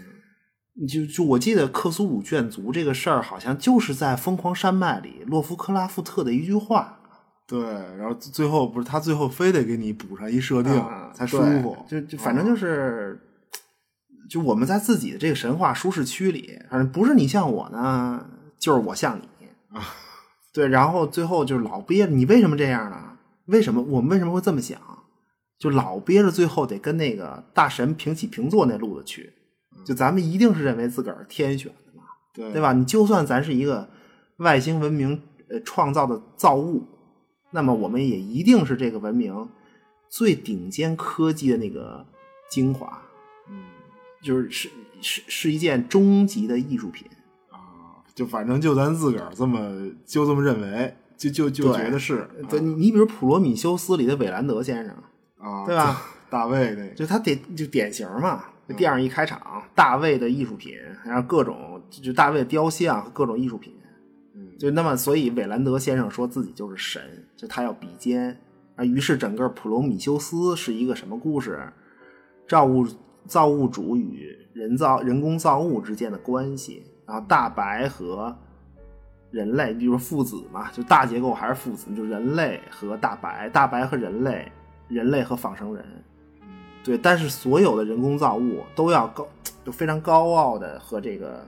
[0.81, 7.00] 你就就我记得克苏鲁眷族这个事儿，好像就是在《疯狂山脉》里洛夫克拉夫特的一句话，
[7.51, 7.61] 对，
[7.99, 13.21] 然后最后不是他最后非得给你补上一设定、啊才舒服，就就反正就是，
[14.31, 18.25] 就我们在自己的这个神话舒适区里，反正不是你像我呢，
[18.57, 19.83] 就是我像你啊。
[20.53, 23.19] 对，然后最后就是老憋着，你为什么这样呢？
[23.47, 24.81] 为什么我们为什么会这么想？
[25.59, 29.33] 就老憋着，最后得跟那个大神平起平坐那路子去。
[29.85, 32.73] 就咱们一定是认为自个儿天选的嘛，对对吧？
[32.73, 33.89] 你就算咱是一个
[34.37, 36.87] 外星文明呃创造的造物，
[37.51, 39.49] 那么我们也一定是这个文明
[40.09, 42.07] 最顶尖科技的那个
[42.49, 43.03] 精华，
[43.49, 43.65] 嗯
[44.23, 47.09] 就是是是是一件终极的艺术品。
[47.51, 54.95] 啊，就反正就咱自个儿这么就这么认为，就就就觉得是，对你，你比如《普罗米修斯》里的韦兰德先生，
[55.39, 56.03] 啊，对吧？
[56.31, 58.45] 大卫那个，就他典就典型嘛。
[58.69, 63.80] 这电影一开场，大卫的艺术品，然后各种就大卫的雕像和各种艺术品，嗯
[64.61, 67.03] 就那么，所以韦兰德先生说自己就是神，
[67.35, 68.39] 就他要比肩
[68.77, 68.85] 啊。
[68.85, 71.59] 于是整个普罗米修斯是一个什么故事？
[72.47, 72.87] 造物
[73.27, 78.37] 造物主与人造人工造物之间的关系，然后大白和
[79.31, 84.53] 人类，比如说父子嘛，就大结构还是父子，就人类和大白，大白和人类，
[84.89, 85.83] 人类和仿生人。
[86.85, 89.27] 对，但是所有的人工造物都要高，
[89.65, 91.43] 就非常高傲的和这个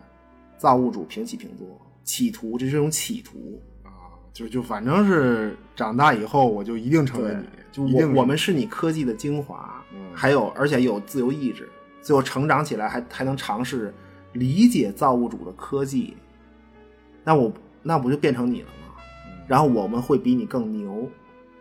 [0.57, 1.67] 造物主平起平坐，
[2.05, 3.61] 企图，这是一种企图。
[3.85, 3.91] 啊，
[4.33, 11.69] 就就反正是长大以后我就一定成为你，就我我们是你科技的精华，嗯还有而且有自由意志，
[12.01, 13.93] 最后成长起来还还能尝试
[14.33, 16.17] 理解造物主的科技，
[17.25, 18.95] 那我那不就变成你了吗？
[19.27, 21.11] 嗯然后我们会比你更牛，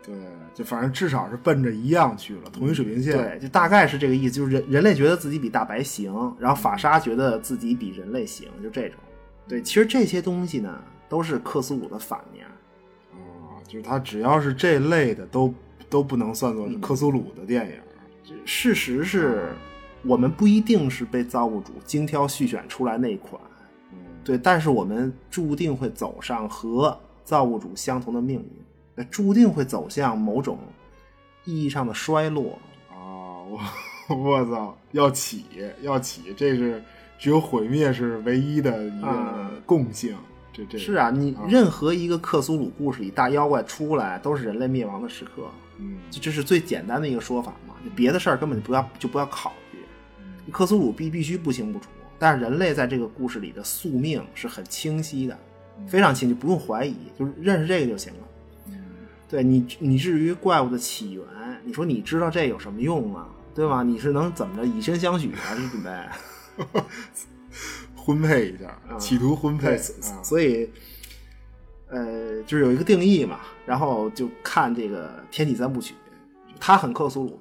[0.02, 0.14] 对，
[0.54, 3.12] 就反正至少是奔着一样去了，同一水平线。
[3.12, 8.98] 对，就大概是这个意思，就是人人类觉得自己比大白行，然后法沙觉得自己比人类行，就这种。
[9.48, 10.78] 对，其实这些东西呢，
[11.08, 12.46] 都是克苏鲁的反面。
[13.12, 15.52] 啊，就是他只要是这类的，都
[15.90, 17.74] 都不能算作是克苏鲁的电影。
[18.44, 19.52] 事实是，
[20.02, 23.40] 我们不一定是被造物主精挑细选出来那一款，
[23.92, 28.50] 嗯，对，但是我们注定会走上和造物主相同的命运，
[28.94, 30.58] 那注定会走向某种
[31.44, 32.58] 意义上的衰落。
[32.90, 33.44] 啊，
[34.08, 35.44] 我我操，要起
[35.82, 36.82] 要起，这是
[37.18, 40.16] 只有毁灭是唯一的一个啊共性。
[40.52, 47.74] 这这是啊，你啊任何一个克苏鲁故事里大妖怪出来，都是人类灭亡的时刻，嗯这这是最简单的一个说法嘛。
[47.96, 49.78] 别的事儿根本就不要就不要考虑，
[50.52, 51.86] 克苏鲁必必须不清不楚。
[52.18, 55.38] 但是人类在这个故事里的宿命是很清晰的，
[55.88, 58.76] 非常清晰，不用怀疑，就是认识这个就行了。
[59.28, 61.24] 对你，你至于怪物的起源，
[61.64, 63.26] 你说你知道这有什么用啊？
[63.54, 63.82] 对吧？
[63.82, 65.56] 你是能怎么着以身相许啊？
[65.58, 65.90] 你准备
[67.94, 69.78] 婚配一下，企图婚配，
[70.22, 70.68] 所以，
[71.88, 75.94] 呃，就是有一个定义嘛，然后就看这个《天启三部曲》，
[76.58, 77.40] 它很克苏鲁，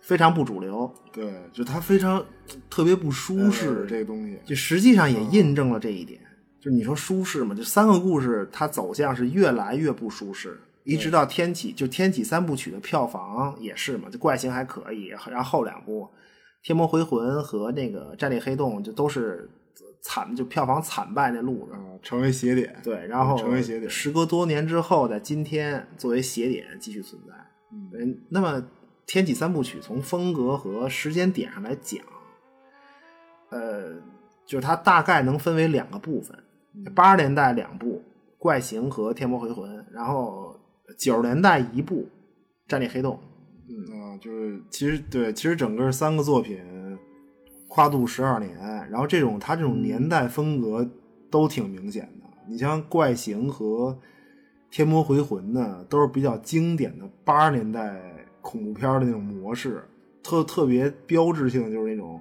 [0.00, 2.24] 非常不主流，对，就它非常
[2.70, 6.20] 特别不舒适，这个东西，就实际上也印证了这一点。
[6.60, 10.58] 就你说舒适嘛，就三个故事它走向是越来越不舒适。
[10.84, 16.04] 一直到天启，就天启三部曲的票房也是嘛，就怪形还可以，然后后两部
[16.68, 19.48] 《天魔回魂》和那个《战力黑洞》就都是
[20.02, 22.76] 惨，就票房惨败那路子，成为邪点。
[22.84, 23.88] 对，然后成为邪典。
[23.90, 27.32] 时隔多年之后，在今天作为邪点继续存在。
[27.72, 28.62] 嗯，那么
[29.06, 32.04] 天启三部曲从风格和时间点上来讲，
[33.48, 33.94] 呃，
[34.44, 36.38] 就是它大概能分为两个部分，
[36.94, 37.94] 八十年代两部
[38.36, 40.54] 《怪形》和《天魔回魂》，然后。
[40.96, 41.96] 九十年代一部
[42.66, 43.14] 《战力黑洞》，
[43.68, 46.58] 嗯啊，就是其实对，其实整个三个作品
[47.68, 48.56] 跨度十二年，
[48.90, 50.88] 然后这种它这种年代风格
[51.30, 52.26] 都挺明显的。
[52.48, 53.92] 你像《怪形》和
[54.70, 58.00] 《天魔回魂》呢，都是比较经典的八十年代
[58.40, 59.84] 恐怖片的那种模式，
[60.22, 62.18] 特特别标志性的就是那种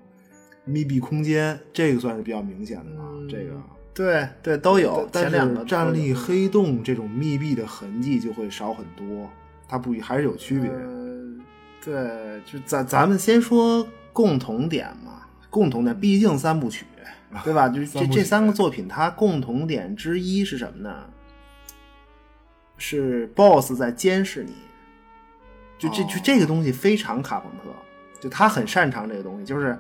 [0.66, 3.52] 密闭空间，这个算是比较明显的啊，这个。
[3.94, 9.28] 对对都有，但是站立黑洞这种密闭的痕迹就会少很多，
[9.68, 10.70] 它不还是有区别。
[11.84, 16.86] 对，就咱咱们先说共同点嘛，共同点，毕竟三部曲，
[17.44, 17.68] 对吧？
[17.70, 21.06] 就这这三个作品，它共同点之一是什么呢？
[22.78, 24.54] 是 BOSS 在监视你，
[25.80, 27.72] 就这就这个东西非常卡朋特，
[28.20, 29.78] 就他很擅长这个东西，就是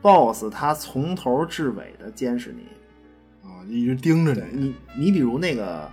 [0.00, 2.66] BOSS 他从头至尾的监视你。
[3.42, 5.90] 啊一直盯着你，你你比如那个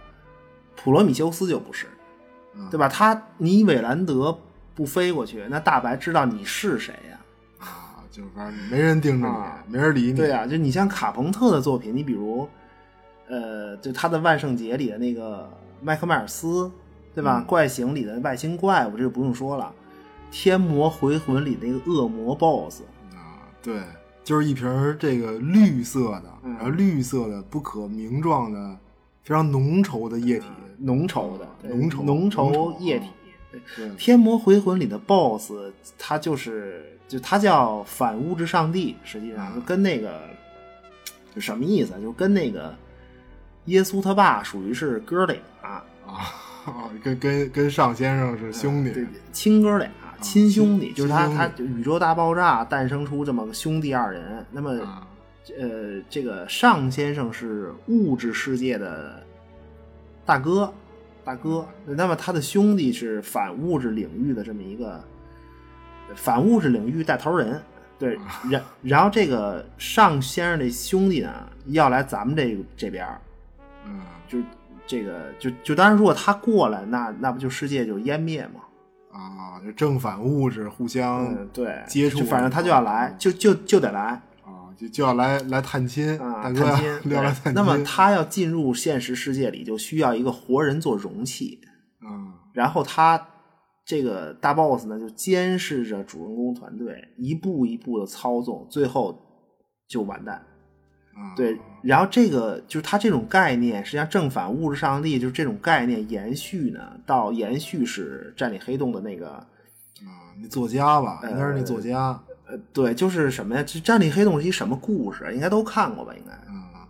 [0.76, 1.88] 普罗米修斯就不是，
[2.70, 2.88] 对吧？
[2.88, 4.40] 他你韦兰德
[4.80, 7.20] 不飞过去，那大白知道你是谁呀？
[7.60, 9.28] 啊，就反正没人盯着
[9.68, 10.14] 你，没人理你。
[10.14, 12.48] 对啊，就你像卡朋特的作品，你比如，
[13.28, 15.50] 呃，就他的《万圣节》里的那个
[15.82, 16.72] 麦克迈尔斯，
[17.14, 17.44] 对吧？
[17.46, 19.70] 怪形里的外星怪物，这就不用说了。
[20.32, 23.82] 天魔回魂里那个恶魔 BOSS 啊，对。
[24.24, 28.78] 就是一瓶这个绿色的，然后绿色的不可名状的
[29.24, 30.46] 非常浓稠的液体，
[30.78, 33.08] 浓稠的浓稠浓稠液体。
[33.98, 35.54] 天魔回魂里的 BOSS，
[35.98, 40.22] 他就是就他叫反物质上帝，实际上就跟那个
[41.34, 41.94] 就什么意思？
[42.02, 42.76] 就跟那个
[43.66, 49.90] 耶稣他爸属于是哥俩啊啊，跟跟跟尚先生是兄弟，亲哥俩。
[50.22, 54.46] 亲兄弟就是他，他宇宙大爆炸诞生出这么个兄弟二人。
[54.52, 54.72] 那么，
[55.58, 59.24] 呃，这个尚先生是物质世界的
[60.26, 60.74] 大哥，
[61.30, 61.68] 大哥。
[61.86, 65.00] 那么他的兄弟是反物质领域的这么一个
[66.16, 67.62] 反物质领域带头人。
[68.00, 68.18] 对，
[68.50, 71.32] 然然后这个尚先生的兄弟呢，
[71.68, 73.06] 要来咱们这这边
[73.86, 74.40] 嗯，就
[74.88, 78.62] 这个就就当然，如果他过来，那那不就世界就湮灭吗？
[79.12, 84.22] 啊，就正反物质互相对接触，反正他就要来，就就就得来啊，
[84.80, 86.64] 就就要来来探亲啊，探亲
[87.12, 87.54] 要来探亲。
[87.54, 91.60] 那么他要进入现实世界里，就需要一个活人做容器
[92.00, 92.08] 啊。
[92.54, 93.28] 然后他
[93.86, 99.20] 这个大 boss 呢，就监视着主人公团队，一步一步的操纵，最后
[99.88, 100.46] 就完蛋。
[101.36, 112.29] 对，然后这个就是他这种概念，实际上正反物质上帝就是这种概念延续呢，到延续是占领黑洞的那个啊，那作家吧，应该是那作家，呃，
[112.74, 113.64] 对，就是什么呀？
[113.64, 115.30] 这战力黑洞是一什么故事？
[115.34, 116.14] 应该都看过吧？
[116.16, 116.88] 应该，啊，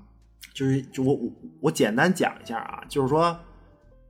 [0.54, 3.38] 就是就我我我简单讲一下啊，就是说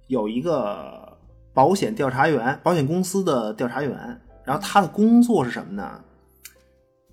[0.08, 1.18] 有一个
[1.54, 6.04] 保险调查员，保险公司的调查员，然后他的工作是什么呢？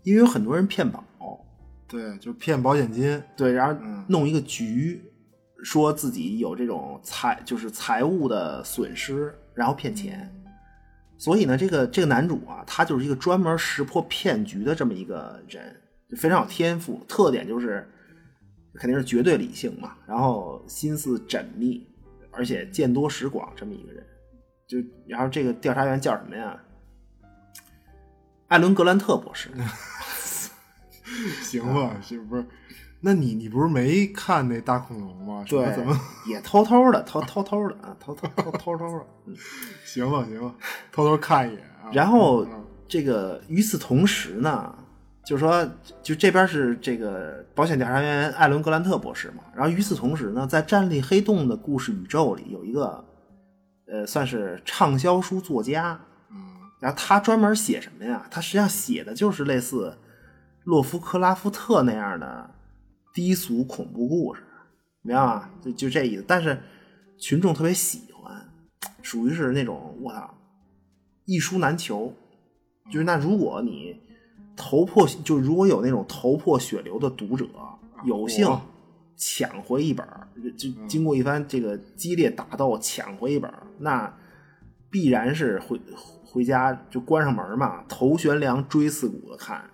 [0.03, 1.03] 因为有很多人骗保。
[1.89, 3.23] 对，就骗保险金。
[3.37, 5.01] 对，然后弄一个局，
[5.63, 10.29] 说自己有这种财，就是财务的损失，然后骗钱。
[11.19, 15.75] 所以呢，这个这个男主啊，他就是一个专门识破骗局的这么一个人，
[16.09, 17.03] 就非常有天赋。
[17.09, 17.89] 特点就是
[18.75, 21.87] 肯定是绝对理性嘛，然后心思缜密，
[22.31, 24.07] 而且见多识广这么一个人。
[24.67, 26.61] 就然后这个调查员叫什么呀？
[28.49, 29.49] 艾伦格兰特博士。
[31.43, 32.45] 行吧，行不是？
[33.07, 35.45] 那你你不是没看那大恐龙吗？
[35.49, 35.97] 对，怎么
[36.27, 39.07] 也偷偷的，偷偷偷的啊，偷偷偷偷偷的。
[39.87, 40.53] 行吧，行吧，
[40.91, 41.63] 偷偷看一眼。
[41.93, 42.45] 然后
[42.89, 44.77] 这个与此同时呢，
[45.25, 45.65] 就是说，
[46.03, 53.05] 就这边是这个保险调查员艾伦·格兰特博士嘛，然后与此同时呢，在战利黑洞的故事宇宙里有一个，
[53.87, 56.01] 呃，算是畅销书作家，
[56.33, 56.37] 嗯，
[56.81, 58.27] 然后他专门写什么呀？
[58.33, 59.97] 他实际上写的就是类似
[60.65, 62.51] 洛夫克拉夫特那样的
[63.17, 64.43] 低俗恐怖故事，
[65.01, 65.49] 明白吗？
[65.63, 66.25] 就就这意思。
[66.29, 66.61] 但是
[67.17, 68.47] 群众特别喜欢，
[69.01, 70.35] 属于是那种我操，
[71.25, 72.13] 一书难求。
[72.93, 73.99] 就是那如果你
[74.55, 77.47] 头破，就如果有那种头破血流的读者，
[78.05, 78.47] 有幸
[79.17, 80.07] 抢回一本，
[80.59, 84.15] 就经过一番这个激烈打斗抢回一本，那
[84.91, 85.81] 必然是回
[86.23, 89.71] 回家就关上门嘛，头悬梁锥刺股的看。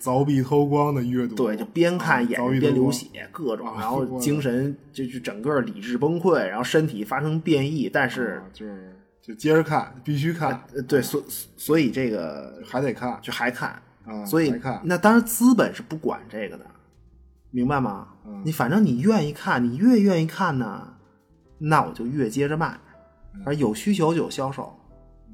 [0.00, 11.22] 凿壁偷光的阅读，对，就边看眼睛边流血，各种，然后精神就就整个理智崩溃，然后身体发生变异，但是就是就接着看，必须看，对，所
[11.56, 16.66] 所以这个还得看就还看，啊，所以看那当然资本是不管这个的，
[17.50, 18.08] 明白吗？
[18.44, 20.94] 你反正你愿意看，你越愿意看呢，
[21.58, 22.78] 那我就越接着卖，
[23.44, 24.74] 而有需求就有销售，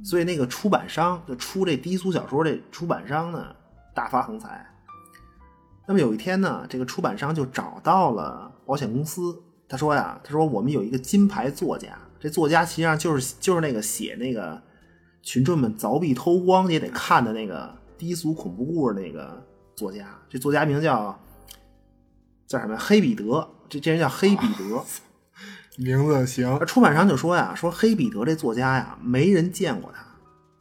[0.02, 3.46] 所以那个出版商就出这低俗小说这出版商呢
[3.94, 4.66] 大发横财。
[5.86, 14.60] 那么有一天呢，这个出版商就找到了保险公司，他说呀，他说我们有一个金牌作家，这作家实际上就是就是那个写那个
[15.22, 21.18] 群众们凿壁偷光也得看的那个低俗恐怖故事那个作家，这作家名叫
[22.46, 22.76] 叫什么？
[22.78, 24.84] 黑彼得，这这人叫黑彼得。
[25.76, 26.56] 名字行。
[26.58, 30.06] 而出版商就说呀，说黑彼得这作家呀，没人见过他，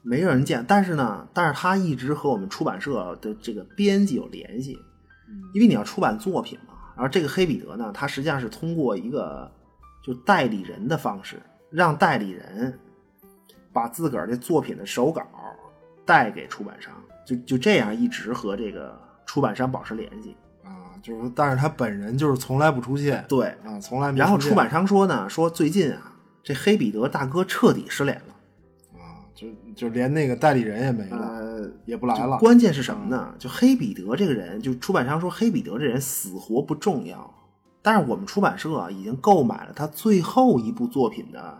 [0.04, 4.78] 没有人见，但是呢，但是他一直和我们出版社的这个编辑有联系，
[5.54, 6.74] 因为你要出版作品嘛。
[6.96, 9.50] 然后这个黑彼得呢，他实际上是通过一个
[10.04, 11.42] 就代理人的方式，
[11.72, 12.78] 让代理人
[13.72, 15.24] 把自个儿的作品的手稿
[16.06, 16.94] 带给出版商，
[17.26, 20.36] 就就这样一直和这个出版商保持联系。
[20.64, 28.33] 啊，就是但是他本人就是从来不出现，对，啊，从来没现然后出版商说呢，说最近啊，这黑彼得大哥彻底失联了。
[29.52, 33.34] 啊，就就连那个代理人也没了，呃，也不来了，关键是什么呢？
[33.40, 37.34] 就黑彼得这个人，就出版商说黑彼得这人死活不重要，
[37.82, 41.58] 但是我们出版社啊已经购买了他最后一部作品的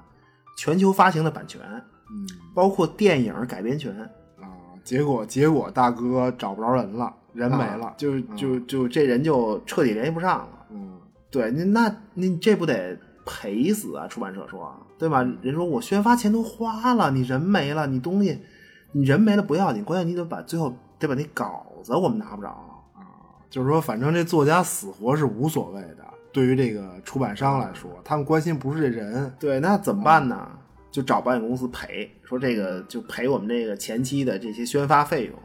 [0.58, 1.62] 全球发行的版权，
[2.10, 3.92] 嗯包括电影改编权。
[4.40, 4.46] 啊，
[4.84, 10.50] 结果结果大哥找不着人了，人没了，啊就就就这人就彻底联系不上了。
[10.72, 11.00] 嗯
[11.32, 14.08] 对，那那你这不得赔死啊？
[14.08, 15.24] 出版社说，对吧？
[15.42, 18.40] 人说我宣发钱都花了，你人没了，你东西，
[18.92, 22.50] 你人没了不要紧，关键你得把最后得把那稿子我们拿不着
[22.94, 23.02] 啊。
[23.50, 25.98] 就是说，反正这作家死活是无所谓的。
[26.32, 30.50] 对于这个出版商来说，他们关心不是这人，对，那怎么办呢？
[30.92, 35.36] 就找保险公司赔，说这个就赔我们这个前期的这些宣发费用。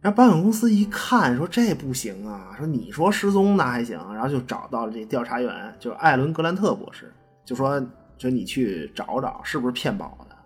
[0.00, 7.12] 然后保险公司一看，说这不行啊，说你说失踪那还行，然后就找到了这调查员，就是艾伦·格兰特博士，
[7.44, 7.78] 就说
[8.16, 10.36] 就你去找找是不是骗保的。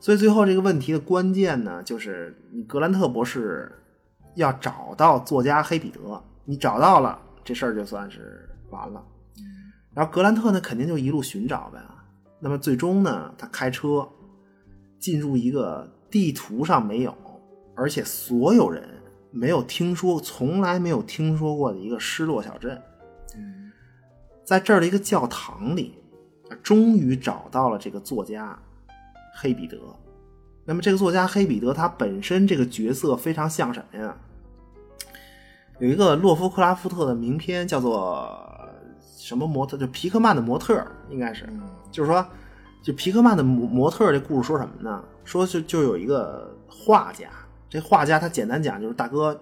[0.00, 3.70] 所以最后这个问题的关键呢，就是你格兰特博士
[4.34, 9.00] 要找到作家黑彼得，你找到了，这事儿就算是完了。
[9.94, 11.78] 然后格兰特呢，肯定就一路寻找呗。
[12.40, 14.08] 那么最终呢，他开车
[14.98, 17.16] 进入一个地图上没有，
[17.74, 18.88] 而且所有人
[19.30, 22.80] 没有听说、从来没有听说过的一个失落小镇。
[24.44, 25.94] 在这儿的一个教堂里，
[26.62, 28.58] 终于找到了这个作家
[29.36, 29.78] 黑彼得。
[30.64, 34.14] 那么这个作家黑彼得，他本身这个角色非常像什么呀？
[35.78, 38.30] 有一个洛夫克拉夫特的名篇叫做
[39.16, 39.76] 什么模特？
[39.76, 41.48] 就皮克曼的模特，应该是。
[41.90, 42.24] 就是说，
[42.82, 45.02] 就皮克曼的模模特这故事说什么呢？
[45.24, 47.28] 说就就有一个画家，
[47.72, 49.34] 这画家他简单讲就是大哥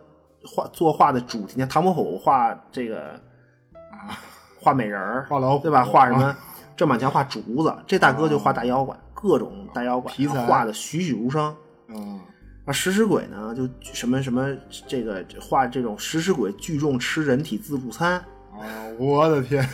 [0.44, 3.20] 画作画的主题，你看唐伯虎画这个
[3.74, 4.16] 啊，
[4.60, 5.82] 画美人儿，画老虎对吧？
[5.82, 6.38] 画什么啊？
[6.76, 11.52] 郑板桥画竹子，这大哥就画大妖怪，各种大妖怪，题材画的栩栩如生。
[11.88, 12.20] 嗯
[12.66, 14.56] 啊，食尸鬼呢，就什么什么
[14.86, 18.12] 这个画这种食尸鬼聚众吃人体自助餐，
[18.52, 18.62] 啊，
[18.96, 19.68] 我的天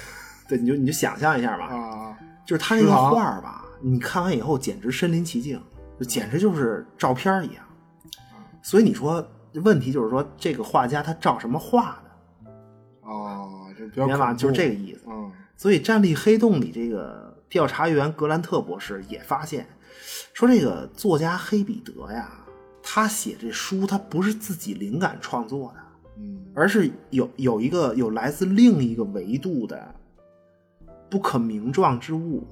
[0.48, 5.62] 对，你就你就想象一下吧，啊，就是他那个画儿吧，你看完以后简直身临其境，
[6.00, 7.62] 就简直就是照片一样。
[8.66, 9.24] 所以你说
[9.62, 12.50] 问题就是说，这个画家他照什么画的，
[13.08, 14.34] 哦，这比较明白吧？
[14.34, 15.02] 就是这个意思。
[15.06, 19.68] 嗯所以站立黑洞里这个调查员格兰特博士也发现，
[20.34, 22.44] 说这个作家黑彼得呀，
[22.82, 25.80] 他写这书他不是自己灵感创作的，
[26.18, 29.94] 嗯而是有有一个有来自另一个维度的
[31.08, 32.44] 不可名状之物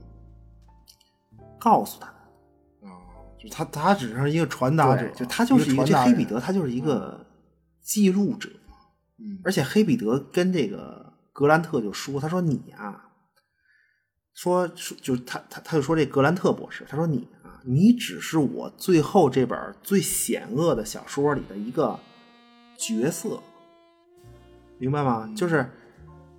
[1.58, 2.13] 告诉他
[3.50, 7.26] 他他只是一个传达者，就他就是一个这黑彼得，他就是一个
[7.82, 8.48] 记录者。
[9.18, 13.10] 嗯，而且黑彼得跟这个格兰特就说：“他说你啊，
[14.34, 21.98] 说说就是他他他就说这格兰特博士，他说你啊，你只是我最后这本最险恶的小说里的一个
[22.76, 23.40] 角色，
[24.78, 25.32] 明白吗？
[25.36, 25.70] 就是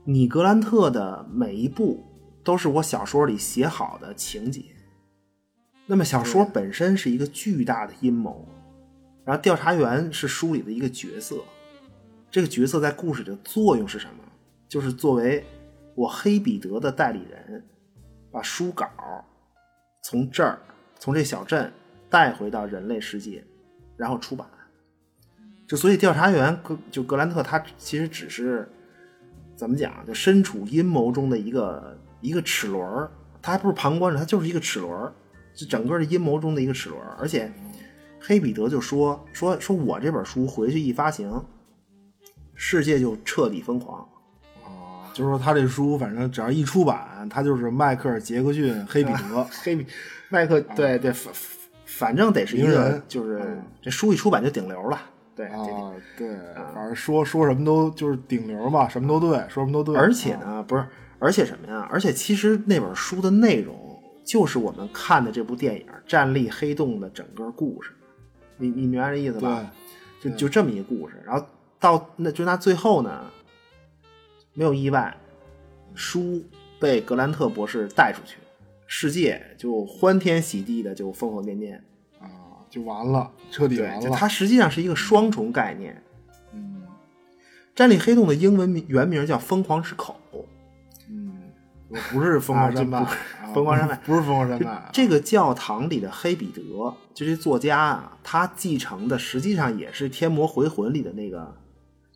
[0.03, 2.03] 你格兰特的每一步
[2.43, 4.74] 都是我小说里写好的情节。
[5.88, 8.47] 那么小说本身是一个巨大的阴谋，
[9.23, 11.38] 然后调查员是书里的一个角色。”
[12.31, 14.23] 这个角色在故事里的作用是什么？
[14.67, 15.45] 就是作为
[15.93, 17.63] 我黑彼得的代理人，
[18.29, 18.89] 把书稿
[20.03, 20.59] 从这儿，
[20.99, 21.71] 从这小镇
[22.09, 23.41] 带回到人类世界，
[23.95, 24.45] 然后出版。
[25.67, 28.67] 就所以调查员格就格兰特，他其实只是
[29.55, 30.05] 怎么讲？
[30.05, 33.09] 就身处阴谋中的一个一个齿轮
[33.41, 35.11] 他还不是旁观者，他就是一个齿轮
[35.56, 37.51] 就整个的阴谋中的一个齿轮而且
[38.20, 41.43] 黑彼得就说说说我这本书回去一发行。
[42.58, 43.99] 世界就彻底疯狂，
[44.64, 49.86] 啊，就是说他这书，反正只要一出版，他就是迈克尔·杰克逊黑彼得， 黑比
[50.30, 51.34] 迈克，对对，反
[51.86, 54.97] 反正得是一个，就是这书一出版就顶流了，
[55.36, 55.58] 对啊，
[56.18, 56.30] 对，
[56.74, 59.93] 反正说说什么都就是顶流嘛，什么都对，说什么都对。
[59.97, 60.86] 而且呢，不是，
[61.20, 61.86] 而且什么呀？
[61.91, 63.76] 而且其实那本书的内容
[64.26, 67.91] 就是我们看的这部电影《战栗黑洞》的整个故事，
[68.57, 69.71] 你你明白这意思吧？
[70.19, 71.45] 就就这么一个故事，然后。
[71.78, 73.30] 到那就那最后呢，
[74.53, 75.15] 没有意外，
[75.93, 76.43] 书
[76.80, 78.38] 被格兰特博士带出去，
[78.88, 81.76] 世界就欢天喜地的就疯疯癫癫
[82.19, 84.09] 啊，就完了，彻底完了。
[84.17, 86.01] 它实际上是一个双重概念。
[86.53, 86.82] 嗯，
[87.76, 90.19] 战栗黑洞的英文名原名叫疯狂之口。
[91.89, 93.05] 嗯，不是疯狂山脉，
[93.53, 94.89] 疯狂山脉不是疯狂山脉。
[94.91, 96.61] 这个教堂里的黑彼得，
[97.13, 101.55] 就这作家啊，他继承的实际上也是《天魔回魂》里的那个。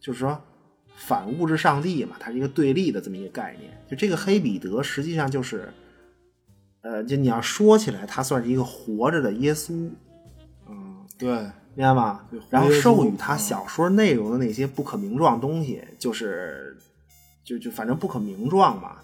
[0.01, 0.41] 就是说，
[0.95, 3.69] 反物质上帝嘛，它是一个对立的这么一个概念。
[3.85, 5.73] 就这个黑彼得，实际上就是，
[6.79, 9.91] 呃，就你要说起来，他算是一个活着的耶稣。
[10.69, 11.29] 嗯，对，
[11.75, 12.21] 明白吗？
[12.49, 16.77] 然后授予他小说内容的那些不可名状东西，就是，
[17.43, 18.95] 就就反正不可名状嘛。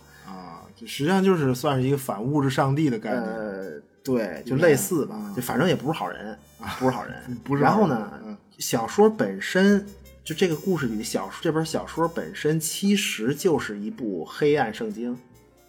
[0.80, 3.23] 实际上就是算是一个反物质上帝的概念。
[3.23, 5.34] 呃，对，就类似吧。
[5.36, 6.38] 就反正也不是好人，
[6.80, 7.15] 不是好人。
[7.43, 7.61] 不是。
[7.61, 9.86] 然后呢，小说本身。
[10.26, 15.15] 就这个故事里的小说，这本小说本身其实就是一部黑暗圣经。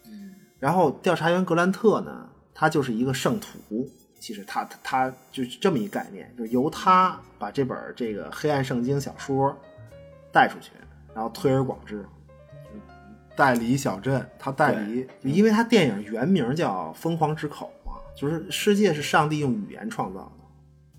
[0.06, 3.86] 嗯，然后调查员格兰特呢，他就是一个圣徒。
[4.18, 9.54] 其实他他他就是这么一概念，就是由他把这本这个黑暗圣经小说
[10.32, 10.70] 带出去，
[11.14, 12.02] 然后推而广之，
[13.36, 14.26] 代理小镇。
[14.38, 20.44] 他代理，因为他电影原名叫《疯狂之口》嘛，就是世界是上帝用语言创造的，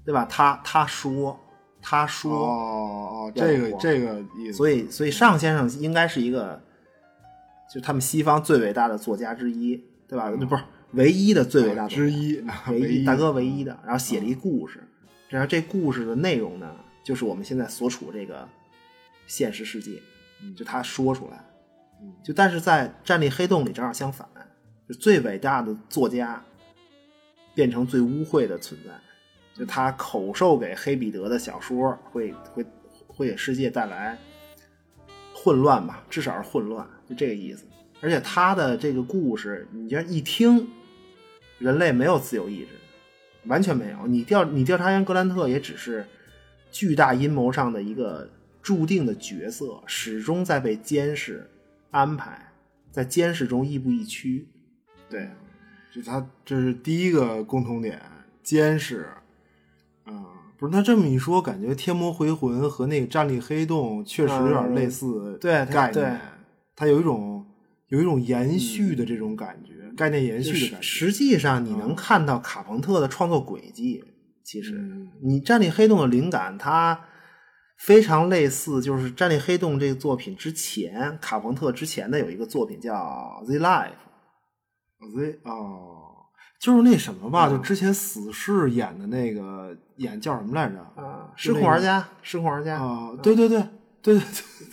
[0.06, 0.26] 对吧？
[0.30, 1.40] 他他说。
[1.80, 4.58] 他说：“哦哦，这个这个意思。
[4.58, 6.60] 所以，所以尚先生应该是一个，
[7.72, 10.30] 就他们西方最伟大的作家之一，对吧？
[10.38, 10.64] 那不是
[10.94, 13.78] 唯一的最伟大之一，唯一大哥唯一的。
[13.84, 14.84] 然后写了一故事，
[15.30, 18.50] 然后这故事的内容呢，就是我们现在所处这个
[19.28, 20.02] 现实世界。
[20.58, 21.40] 就他说出来，
[22.24, 24.28] 就但是在《战栗黑洞》里正好相反，
[24.88, 26.44] 就最伟大的作家
[27.56, 28.92] 变成最污秽的存在。”
[29.58, 32.64] 就他口授给黑彼得的小说，会会
[33.08, 34.16] 会给世界带来
[35.34, 36.06] 混乱吧？
[36.12, 37.66] 至少是混乱，就这个意思。
[38.00, 40.68] 而且他的这个故事，你这一听，
[41.58, 42.68] 人类没有自由意志，
[43.48, 44.06] 完全没有。
[44.06, 46.06] 你调你调查员格兰特也只是
[46.72, 48.30] 巨大阴谋上的一个
[48.62, 51.50] 注定的角色，始终在被监视、
[51.98, 52.52] 安排，
[52.92, 54.48] 在监视中亦步亦趋。
[55.10, 55.32] 对，
[55.92, 58.00] 就他这是第一个共同点，
[58.44, 59.08] 监视。
[60.04, 60.14] 啊，
[60.60, 66.22] 不是，他这么一说，感觉《天魔回魂》和那个《战栗黑洞》确实有点类似，对概念，
[66.76, 67.44] 它有一种
[67.88, 70.82] 有一种延续的这种感觉，概念延续的感觉。
[70.82, 74.04] 实际上，你能看到卡朋特的创作轨迹。
[74.44, 77.02] 其实，你《战栗黑洞》的灵感，它
[77.78, 82.94] 非常类似，就是《战栗黑洞》这个作品之前，卡朋特之前的有一个作品叫
[83.46, 83.92] 《The Life》。
[85.14, 85.94] The 哦。
[86.60, 90.80] 就是那什么吧，就之前死侍演的那个演叫什么来着？
[91.00, 93.64] 啊，失控玩家，失控玩家啊，对对对
[94.02, 94.24] 对对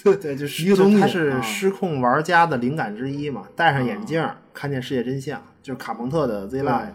[0.02, 3.46] 对对，就是一个东西，他是失控玩家的灵感之一嘛。
[3.54, 6.94] 戴上眼镜，看见世界真相，就是卡朋特的 Z Life。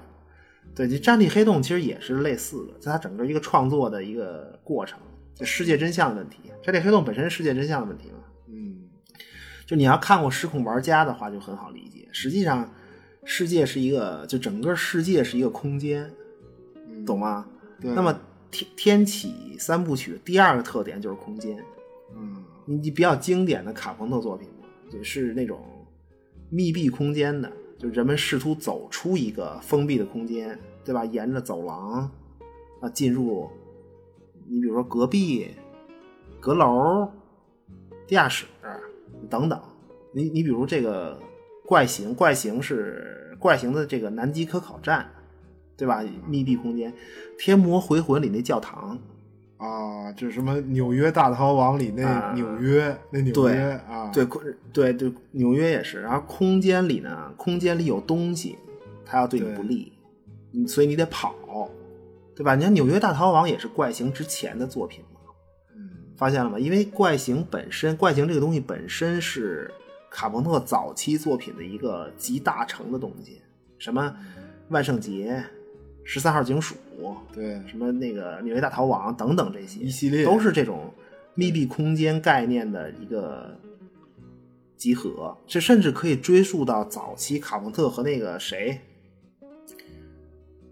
[0.74, 4.98] 对，就战地黑洞其实也是类似的，在他整个一个创作的一个过程，
[5.40, 6.52] 就世界真相的问题。
[6.62, 8.20] 战地黑洞本身是世界真相的问题嘛。
[8.48, 8.90] 嗯，
[9.66, 12.08] 就你要看过失控玩家的话，就很好理解。
[12.12, 12.70] 实际上。
[13.26, 16.10] 世界是一个，就整个世界是一个空间，
[17.06, 17.46] 懂吗？
[17.80, 18.18] 对那么
[18.50, 21.62] 天天启三部曲第二个特点就是空间，
[22.16, 25.60] 嗯你你比较经典的卡朋特作品嘛，就是那种
[26.50, 31.06] 密闭空间的，就人们试图走出一个封闭的空间，对吧？
[31.06, 32.10] 沿着走廊
[32.80, 33.48] 啊进入，
[34.50, 35.48] 你比如说隔壁、
[36.40, 37.08] 阁楼、
[38.08, 38.46] 地下室
[39.30, 39.60] 等等。
[40.12, 41.20] 你你比如这个
[41.68, 45.08] 怪形，怪形是怪形的这个南极科考站，
[45.78, 46.04] 对吧？
[46.28, 46.92] 密闭空间，
[47.38, 48.98] 《天魔回魂》里那教堂，
[49.58, 54.42] 啊，就是什么纽约大逃亡里那啊纽约、那纽约啊，对，空
[54.74, 56.02] 对对，纽约也是。
[56.02, 58.58] 然后空间里呢，空间里有东西，
[59.06, 59.94] 它要对你不利，
[60.68, 61.36] 所以你得跑，
[62.40, 62.56] 对吧？
[62.56, 65.20] 你看纽约大逃亡也是怪形之前的作品嘛，
[65.76, 66.58] 嗯发现了吗？
[66.58, 69.70] 因为怪形本身，怪形这个东西本身是
[70.10, 73.42] 卡朋特早期作品的一个集大成的东西，
[73.78, 74.16] 什么
[74.70, 75.44] 万圣节、
[76.06, 76.76] 十三号警署，
[77.34, 80.94] 对什么那个纽约大逃亡等等这些一系列都是这种
[81.36, 83.60] 密闭空间概念的一个
[84.78, 88.80] 集合，这甚至可以追溯到早期卡朋特和那个谁。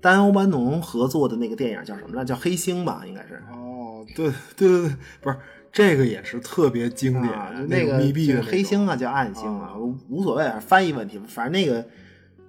[0.02, 2.24] 丹·欧班农合作的那个电影叫什么来？
[2.24, 3.41] 叫《黑星》吧，应该是。
[3.52, 5.38] 哦，对对对对，不是
[5.72, 9.74] 这个也是特别经典，啊，那个种密闭黑星啊，叫暗星啊，
[10.10, 11.86] 无所谓，翻译问题，反正那个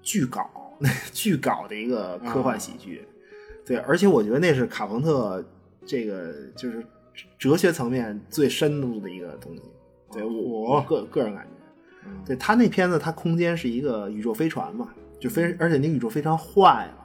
[0.03, 0.49] 巨搞，
[1.13, 3.07] 巨搞的一个科幻喜剧。
[3.67, 5.45] 对，而且我觉得那是卡朋特
[5.85, 6.87] 这个就是
[7.39, 9.63] 哲学层面最深度的一个东西。
[10.11, 14.89] 对我我个个人感觉，对他那片子，他空间是一个宇宙飞船嘛，
[15.21, 16.98] 就飞，而且那宇宙飞船坏了。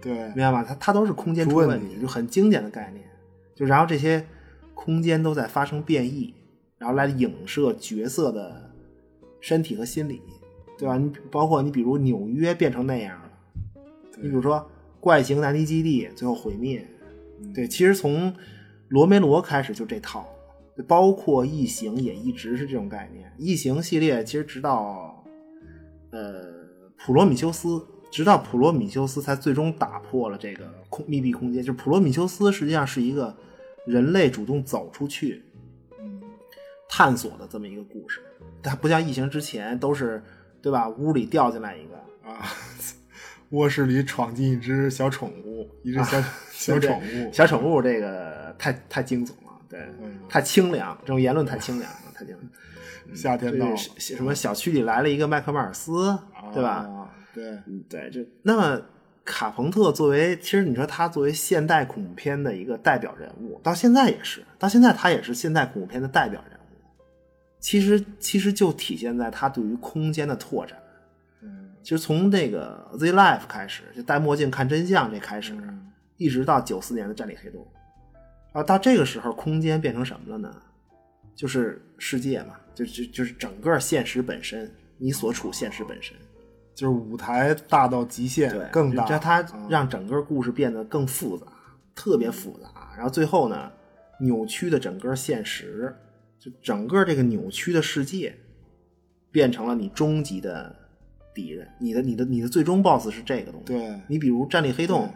[0.00, 0.64] 对明白吧？
[0.64, 3.04] 它它都是空间出问题，就很经典的概念。
[3.54, 4.24] 就然后这些
[4.74, 6.32] 空间都在发生变异，
[6.78, 8.70] 然后来影射角色的
[9.40, 10.22] 身体和心理，
[10.78, 10.96] 对吧？
[10.96, 13.30] 你包括你比如纽约变成那样了，
[14.16, 14.66] 你比如说
[14.98, 16.86] 怪形南极基地最后毁灭，
[17.54, 18.34] 对，其实从
[18.88, 20.26] 罗梅罗开始就这套，
[20.88, 23.30] 包括异形也一直是这种概念。
[23.36, 25.22] 异形系列其实直到
[26.10, 26.44] 呃
[26.96, 27.84] 普罗米修斯。
[28.10, 31.62] 直到普罗米修斯才最终打破了这个空密闭空间。
[31.62, 33.34] 就是普罗米修斯实际上是一个
[33.86, 35.42] 人类主动走出去，
[36.88, 38.20] 探索的这么一个故事。
[38.62, 40.22] 它不像异形之前都是
[40.60, 40.88] 对吧？
[40.88, 41.94] 屋里掉进来一个
[42.28, 42.44] 啊，
[43.50, 52.50] 卧室里闯进一只小宠物，一只小、小宠物，小宠物这个太太惊悚了，对，嗯太清凉，这种言论太清凉了，太清凉。
[53.16, 56.16] 夏天到了，什么小区里来了一个麦克马尔斯，
[56.52, 56.99] 对吧？
[57.30, 58.82] 啊对，嗯，对，就那么
[59.24, 66.56] 卡朋特作为，其实你说他作为现代恐怖片的一个代表人物，到现在也是，到现在他也是现代恐怖片的代表人物。
[67.60, 70.78] 其实，其实就体现在他对于空间的拓展。
[71.42, 77.66] 嗯，其实从这个《Z Life》开始，就戴墨镜看真相这开始，嗯一直到九四年的《战地黑洞》，
[78.58, 80.54] 啊，到这个时候，空间变成什么了呢？
[81.34, 86.14] 就是世界嘛，就就就是整个现实本身，你所处现实本身。
[86.80, 91.46] 就是舞台大到极限，对，更大，这它嗯让整个故事变得更复杂，
[91.94, 92.94] 特别复杂。
[92.96, 93.70] 然后最后呢，
[94.18, 95.94] 扭曲的整个现实，
[96.38, 98.34] 就整个这个扭曲的世界，
[99.30, 100.74] 变成了你终极的
[101.34, 101.68] 敌人。
[101.78, 103.66] 你的、你的、你的最终 BOSS 是这个东西。
[103.74, 105.06] 对你比如《战力黑洞》，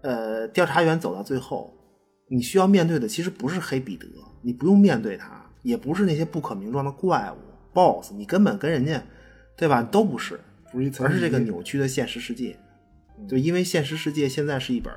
[0.00, 1.76] 呃，调查员走到最后，
[2.30, 4.06] 你需要面对的其实不是黑彼得，
[4.40, 7.36] 你不用面对他，也不是那些不可名状的怪物
[7.74, 9.02] BOSS，你根本跟人家，
[9.58, 9.82] 对吧？
[9.82, 10.40] 都不是。
[10.70, 12.56] 不是一层而是这个扭曲的现实世界。
[13.28, 14.92] 就因为现实世界现在是一本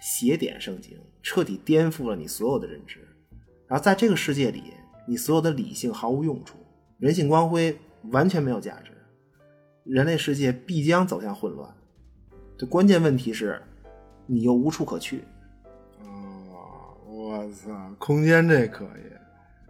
[0.00, 2.98] 邪典圣经，彻底颠覆了你所有的认知。
[3.66, 4.74] 然后在这个世界里，
[5.06, 6.58] 你所有的理性毫无用处，
[6.98, 7.78] 人性光辉
[8.10, 8.90] 完全没有价值，
[9.84, 11.72] 人类世界必将走向混乱。
[12.58, 13.62] 这关键问题是，
[14.26, 15.24] 你又无处可去。
[16.00, 19.12] 哦，我操，空间这可以。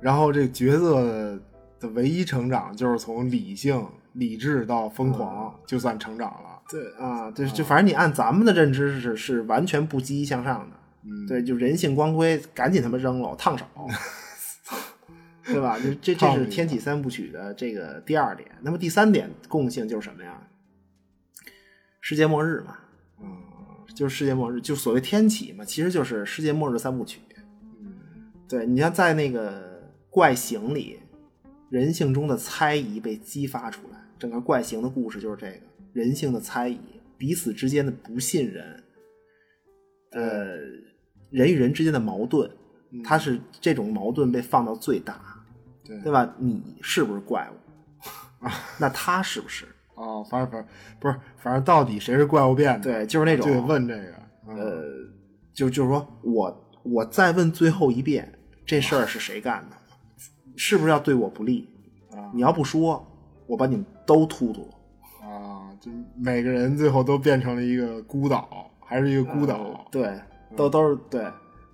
[0.00, 1.40] 然后这角色
[1.78, 6.62] 的唯一成长就是从理性、理智到疯狂，就算成长了。
[6.68, 10.76] 对啊，对，就反正你按咱们的认知是是完全不积极向上的。
[11.04, 13.66] 嗯，对，就人性光辉，赶紧他妈扔了，烫手，
[15.44, 15.78] 对吧？
[15.78, 18.48] 就这这是天启三部曲的这个第二点。
[18.62, 20.40] 那么第三点共性就是什么呀？
[22.00, 22.78] 世界末日嘛，
[23.20, 23.28] 嗯
[23.94, 27.20] 就是世界末日，就所谓天启嘛，其实就是世界末日三部曲。
[27.80, 31.00] 嗯对，你像在那个怪形里，
[31.68, 36.78] 人性中的猜疑被激发出来，整个怪形的故事就是这个人性的猜疑，
[37.18, 38.84] 彼此之间的不信任，
[40.12, 40.58] 呃，
[41.28, 42.48] 人与人之间的矛盾，
[43.02, 45.20] 它是这种矛盾被放到最大，
[45.84, 46.36] 对对吧？
[46.38, 48.46] 你是不是怪物？
[48.78, 49.66] 那他是不是？
[49.96, 50.70] 哦，反正反正
[51.00, 52.84] 不是，反正到底谁是怪物变的？
[52.84, 54.14] 对，就是那种就得问这个。
[54.46, 54.84] 呃，
[55.52, 58.32] 就就是说我我再问最后一遍，
[58.64, 59.76] 这事儿是谁干的？
[60.54, 61.68] 是不是要对我不利？
[62.12, 63.04] 啊你要不说，
[63.46, 65.28] 我把你们都突突了。
[65.28, 69.86] 啊，就每个人最后都变成了一个孤岛，还是一个孤岛。
[69.90, 70.20] 对，
[70.56, 71.24] 都都是对。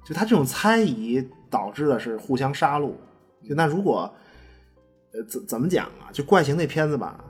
[0.05, 2.93] 就他这种猜疑导致的是互相杀戮。
[3.47, 4.13] 就那如果，
[5.13, 6.13] 呃，怎怎么讲啊？
[6.13, 7.25] 就怪形那片子吧，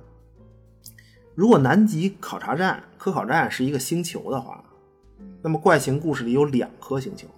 [1.34, 4.64] 如果南极考察站、科考站是一个星球的话，
[5.42, 7.28] 那么怪形故事里有两颗星球，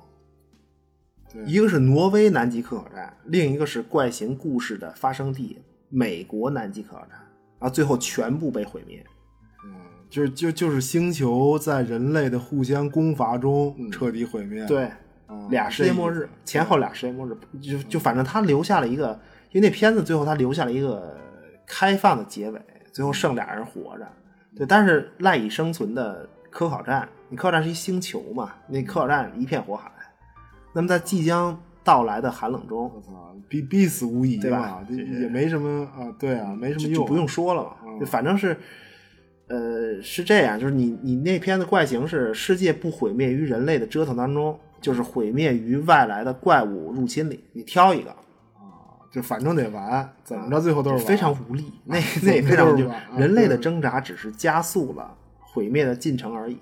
[1.46, 5.58] 一个是挪威南极科考站，另一个是怪形故事的发生地
[5.90, 7.10] 美国南极科考站，
[7.58, 9.04] 然后最后全部被毁灭。
[9.66, 9.74] 嗯，
[10.08, 14.64] 就是就就是星球在人类的互相攻伐中彻底毁灭。
[14.64, 14.90] 对。
[15.48, 19.12] 俩世界末日，前后俩世界末日，就就反正他留下了一个，
[19.52, 21.16] 因为那片子最后他留下了一个
[21.64, 22.60] 开放的结尾，
[22.92, 24.08] 最后剩俩人活着，
[24.56, 29.88] 对，但是赖以生存的科考站，你科考站是一星球嘛，那科考站一片火海，
[30.72, 34.84] 那么在即将到来的寒冷中，我操，必必死无疑，对吧？
[34.88, 38.56] 也没什么啊，对啊，没什么用，不用说了嘛，反正是，
[39.48, 44.58] 呃，是这样，就是你你那篇的怪形是世界不毁灭于人类的折腾当中。
[44.80, 48.08] 就是毁灭于外来的怪物入侵里，你挑一个
[48.54, 51.70] 啊，就反正得完，怎么着最后都是 非常无力。
[51.84, 56.56] 那那非常无力人类的挣扎只是加速了毁灭的进程而已。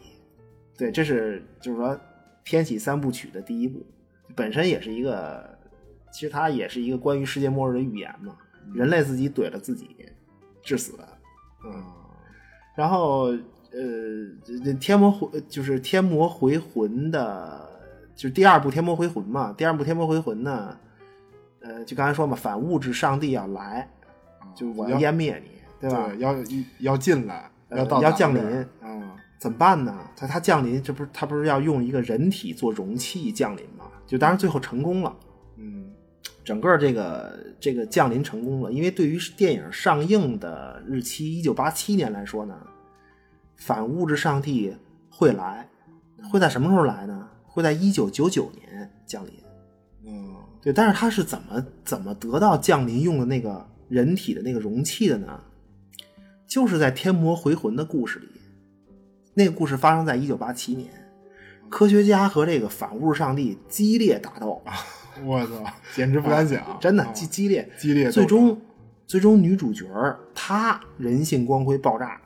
[0.76, 1.96] 对，这是就是说
[2.44, 3.86] 天启三部曲的第一部，
[4.34, 5.58] 本身也是一个，
[6.12, 8.36] 其实它也是一个关于世界末日的预言嘛。
[8.74, 9.96] 人类自己怼了自己，
[10.62, 10.98] 致死。
[11.64, 11.82] 嗯，
[12.76, 13.26] 然后
[13.72, 17.66] 呃，天魔回就是天魔回魂的。
[18.14, 20.76] 就是第二部《天魔回魂》嘛，第二部《天魔回魂》呢，
[21.60, 23.88] 呃，就刚才说嘛，反物质上帝要来，
[24.56, 26.12] 就我要湮灭你，对吧？
[26.18, 26.34] 要
[26.80, 28.42] 要进来，要到要降临，
[28.80, 29.96] 啊，怎么办呢？
[30.16, 33.77] 他他降临，这不是他不是要用一个人体做容器降临吗？
[34.08, 35.16] 就当然最后成功了，
[35.56, 35.92] 嗯，
[36.42, 42.58] 整个这个这个降临成功了，因为对于电影上映的日期一九八七年来说呢，
[43.56, 44.74] 反物质上帝
[45.10, 45.68] 会来，
[46.32, 47.28] 会在什么时候来呢？
[47.44, 49.32] 会在一九九九年降临，
[50.04, 55.40] 嗯，对，但是他是怎么怎么得到降临用的那个人体的那个容器的呢？
[56.46, 58.28] 就是在《天魔回魂》的故事里，
[59.34, 60.88] 那个故事发生在一九八七年，
[61.68, 64.62] 科学家和这个反物质上帝激烈打斗，
[65.24, 65.64] 我操，
[65.94, 68.60] 简直不敢想， 真的激激烈激烈，最终
[69.06, 69.86] 最终女主角
[70.34, 72.20] 她人性光辉爆炸，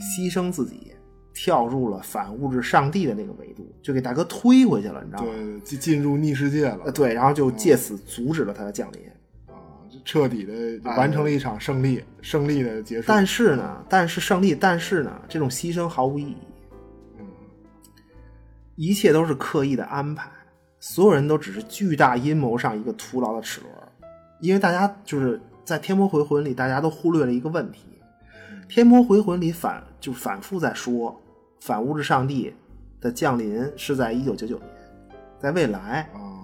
[0.00, 0.92] 牺牲自己。
[1.32, 5.32] 跳入了反物质上帝的那个维度，就给大哥推回去了，你知道吗？
[5.32, 6.90] 对，进进入逆世界了。
[6.90, 9.00] 对，然后就借此阻止了他的降临，
[9.46, 9.56] 啊，
[10.04, 10.52] 彻底的
[10.84, 13.04] 完成了一场胜利，胜利的结束。
[13.06, 16.36] 但是呢，但是胜利，但是呢，这种牺牲毫无意义。
[18.80, 20.30] 嗯，一切都是刻意的安排，
[20.78, 23.72] 所有人都只是巨大阴谋上一个徒劳的齿轮。
[24.40, 27.86] 因为大家就是在《天魔回魂》里，大家都忽略了一个问题，
[28.66, 31.20] 《天魔回魂》里反就反复在说。
[31.60, 32.54] 反物质上帝
[33.02, 34.68] 的降临是在一九九九年，
[35.38, 36.40] 在未来啊，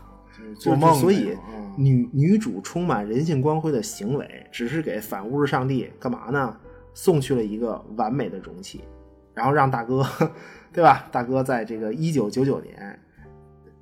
[0.60, 0.94] 做梦。
[0.96, 1.34] 所以
[1.78, 6.54] 女女主充满人性光辉的行为，只是给反物质上帝干嘛呢？
[6.92, 8.84] 送去了一个完美的容器，
[9.32, 10.04] 然后让大哥，
[10.72, 11.08] 对吧？
[11.10, 12.98] 大哥在这个一九九九年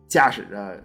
[0.07, 0.83] 驾驶着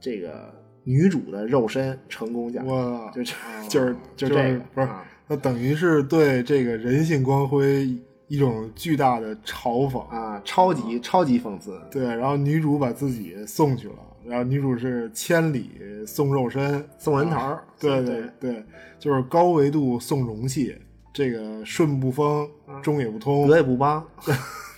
[0.00, 0.52] 这个
[0.82, 3.22] 女主的肉身成功降临，就
[3.68, 4.88] 就是就这个，不是？
[5.26, 7.88] 那等于是对这个人性光辉。
[8.26, 11.78] 一种巨大的嘲讽啊，超级超级讽刺。
[11.90, 15.70] 对，然后女主把自己送去了，然后女主是千里
[16.06, 17.54] 送肉身，送人头。
[17.78, 18.64] 对对对，
[18.98, 20.74] 就是高维度送容器，
[21.12, 22.48] 这个顺不封，
[22.82, 24.02] 中也不通，德也不帮，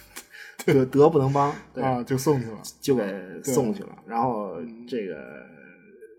[0.74, 1.50] 德德不能帮
[1.80, 3.90] 啊，就送去了，就给送去了。
[4.06, 4.56] 然后
[4.88, 5.16] 这个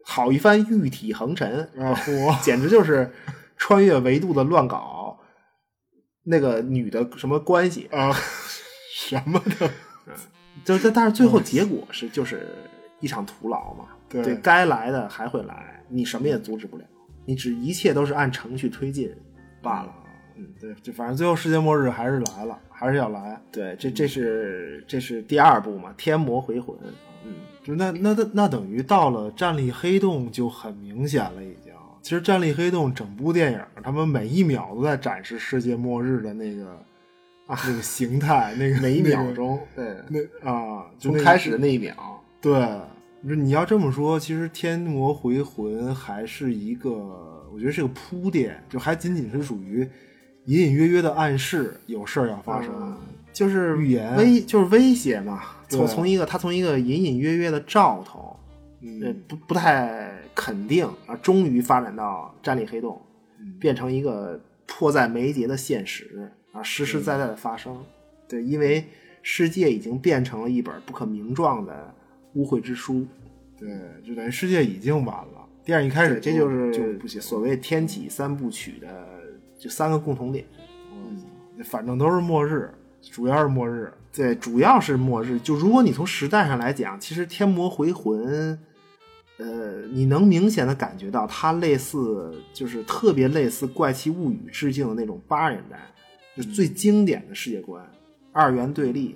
[0.05, 1.93] 好一番玉体横陈啊，
[2.41, 3.11] 简直就是
[3.57, 5.19] 穿越维度的乱搞。
[6.29, 8.11] 那个女的什么关系啊？
[8.93, 9.69] 什么的？
[10.65, 12.47] 就但但是最后结果是就是
[12.99, 13.85] 一场徒劳嘛。
[14.09, 16.83] 对，该来的还会来，你什么也阻止不了，
[17.25, 19.09] 你只一切都是按程序推进
[19.61, 19.93] 罢了。
[20.37, 23.41] 嗯，对，就反正最后世界末日还是来了，还是要来。
[23.51, 26.75] 对，这这是这是第二部嘛，《天魔回魂》。
[27.25, 27.33] 嗯，
[27.63, 31.73] 就那那那那等于到了战力黑洞就很明显了，已经。
[32.03, 36.67] 其实《战力黑洞》整部电影，他们每一秒都在展示世界末日的那个
[37.47, 41.93] 啊那个形态，那个每一秒钟，对，那啊，从开始的那一秒，
[42.39, 42.65] 对，
[43.19, 46.89] 你你要这么说，其实《天魔回魂》还是一个，
[47.51, 49.85] 我觉得是个铺垫，就还仅仅是属于
[50.47, 52.97] 隐隐约约的暗示有事儿要发生。
[53.31, 55.43] 就是预言威，就是威胁嘛。
[55.69, 58.35] 从从一个他从一个隐隐约约的兆头，
[58.81, 62.99] 呃嗯，不不太肯定啊，终于发展到战力黑洞，
[63.59, 67.77] 变成一个迫在眉睫的现实啊，实实在在的发生。
[68.27, 68.83] 对，因为
[69.21, 71.93] 世界已经变成了一本不可名状的
[72.33, 73.05] 污秽之书。
[73.59, 73.69] 对，
[74.03, 75.47] 就等于世界已经完了。
[75.63, 79.16] 电影一开始这就是就不行，所谓天启三部曲的
[79.57, 80.45] 就三个共同点。
[80.93, 81.23] 嗯
[81.63, 83.91] 反正都是末日，主要是末日。
[84.13, 85.39] 对，主要是末日。
[85.39, 88.55] 就如果你从时代上来讲，其实《天魔回魂》，
[89.37, 95.79] 呃，你能明显的感觉到它类似，就是特别类似《怪奇物语》致敬的那种八十年代，
[96.35, 97.83] 就是最经典的世界观，
[98.31, 99.15] 二元对立，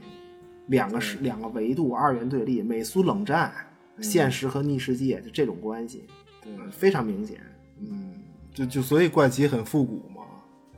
[0.66, 3.54] 两个是两个维度，二元对立，美苏冷战，
[4.00, 6.06] 现实和逆世界，就这种关系，
[6.44, 7.40] 对非常明显。
[7.80, 8.14] 嗯，
[8.52, 10.11] 就就所以怪奇很复古嘛，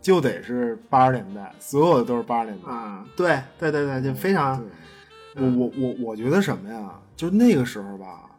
[0.04, 2.72] 就得是八十年代，所有的都是八十年代。
[2.72, 4.64] 啊，对对对对，就非常
[5.36, 7.00] 我我我我觉得什么呀？
[7.16, 8.30] 就那个时候吧，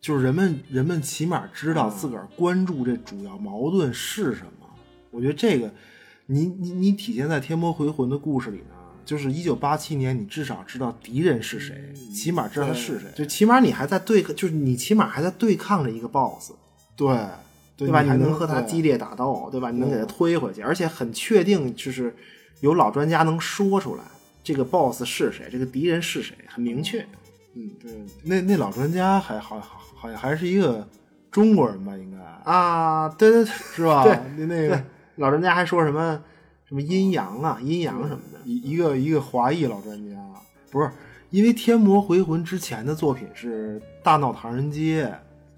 [0.00, 4.68] 就是人们人们起码知道自个儿关注这主要矛盾是什么。
[5.10, 5.68] 我觉得这个，
[6.26, 13.10] 你你你体现在《天魔回魂》的故事里呢，就是一九八七年，你至少知道敌人是谁，起码知道他是谁。
[13.16, 16.52] 就起码你还在对，就是你起码还在对抗着一个 boss。
[16.94, 17.08] 对
[17.78, 18.02] 对对吧？
[18.02, 19.70] 你还能和他激烈打斗，对吧？
[19.70, 22.14] 你能给他推回去，而且很确定，就是
[22.60, 24.02] 有老专家能说出来
[24.42, 27.06] 这个 boss 是谁，这个敌人是谁，很明确。
[27.54, 27.92] 嗯，对，
[28.24, 30.86] 那那老专家还好好好像还是一个
[31.30, 32.18] 中国人吧，应该
[32.50, 34.02] 啊，对对对， 是吧？
[34.02, 34.84] 对那那个，
[35.16, 36.20] 老专家还说什么
[36.64, 38.38] 什么阴阳啊、阴阳什么的。
[38.44, 40.16] 一一个一个华裔老专家，
[40.70, 40.90] 不是
[41.30, 45.04] 因为《天魔回魂》之前的作品是《大闹唐人街》，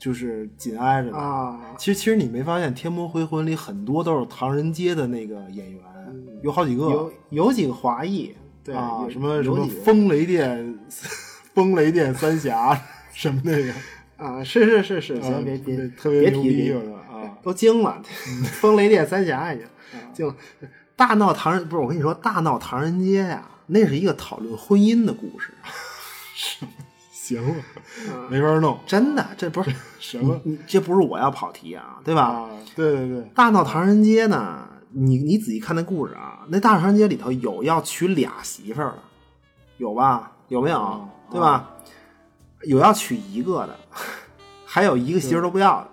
[0.01, 1.17] 就是紧挨着的。
[1.17, 5.81] 啊，其实其实你没发现，《天魔回魂》里很多都是唐人街的那个演员，
[6.43, 8.35] 有好几个有有几个华裔，
[8.65, 10.79] 对，啊，什么什么风雷电、
[11.55, 12.77] 风雷电三峡
[13.13, 13.73] 什么那个，
[14.17, 18.03] 啊，是是是是，行，啊别别特别牛别提别逼有的啊，都惊了
[18.61, 19.67] 风雷电三峡已经
[20.15, 20.35] 惊了。
[20.97, 25.53] 大闹唐人不是我跟你说，大闹唐人街呀、那是一个讨论婚姻的故事，
[27.37, 32.23] 行了，没法弄，真的，这不是什么这不是我要跑题啊，对吧？
[32.23, 32.49] 啊？
[32.75, 38.99] 对对对，大闹唐人街呢，你你仔细看那故事啊，那大闹唐人街里头有要娶俩媳妇儿的，
[39.79, 40.33] 有吧？
[40.49, 40.81] 有没有？
[40.81, 41.71] 啊对吧？
[42.65, 43.79] 有要娶一个的，
[44.67, 45.89] 还有一个媳妇儿都不要的，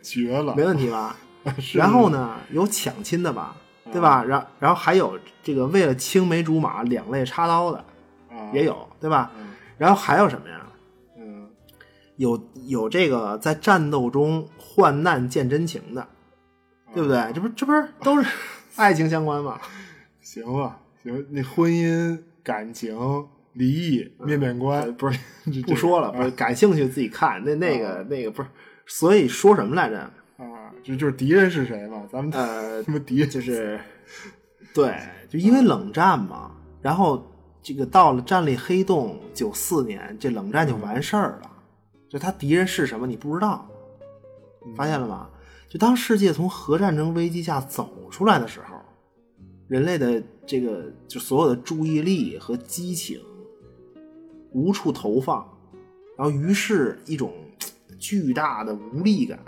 [0.00, 1.16] 绝了，没问题吧？
[1.58, 3.56] 是然后呢，有抢亲的吧，
[3.90, 4.22] 对吧？
[4.22, 7.84] 然然后还有这个为了青梅竹马两肋插刀的啊
[8.52, 9.30] 也有，对吧？
[9.38, 9.48] 嗯
[9.78, 10.66] 然后还有什么呀？
[11.18, 11.48] 嗯
[12.16, 16.06] 有有这个在战斗中患难见真情的，
[16.94, 17.32] 对不对？
[17.34, 18.28] 这不这不是都是
[18.76, 19.60] 爱情相关吗？
[20.20, 22.96] 行吧，行，那婚姻、感情、
[23.54, 25.18] 离异、面面观，不是
[25.66, 27.42] 不说了，不是感兴趣自己看。
[27.44, 28.48] 那那个那个不是，
[28.86, 29.98] 所以说什么来着？
[30.36, 32.06] 啊，就就是敌人是谁嘛？
[32.12, 33.80] 咱们呃， 什么敌人就是
[34.72, 34.94] 对，
[35.28, 37.31] 就因为冷战嘛，然后
[37.62, 41.50] 这个到了战力黑洞九四年，这冷战就完事儿了。
[42.08, 43.66] 就他敌人是什么，你不知道，
[44.76, 45.30] 发现了吗？
[45.68, 48.76] 就当世界从核战争危机下走出来的时候，
[49.68, 53.18] 人类的这个就所有的注意力和激情
[54.50, 55.48] 无处投放，
[56.18, 57.32] 然后于是一种
[57.98, 59.38] 巨大的无力感，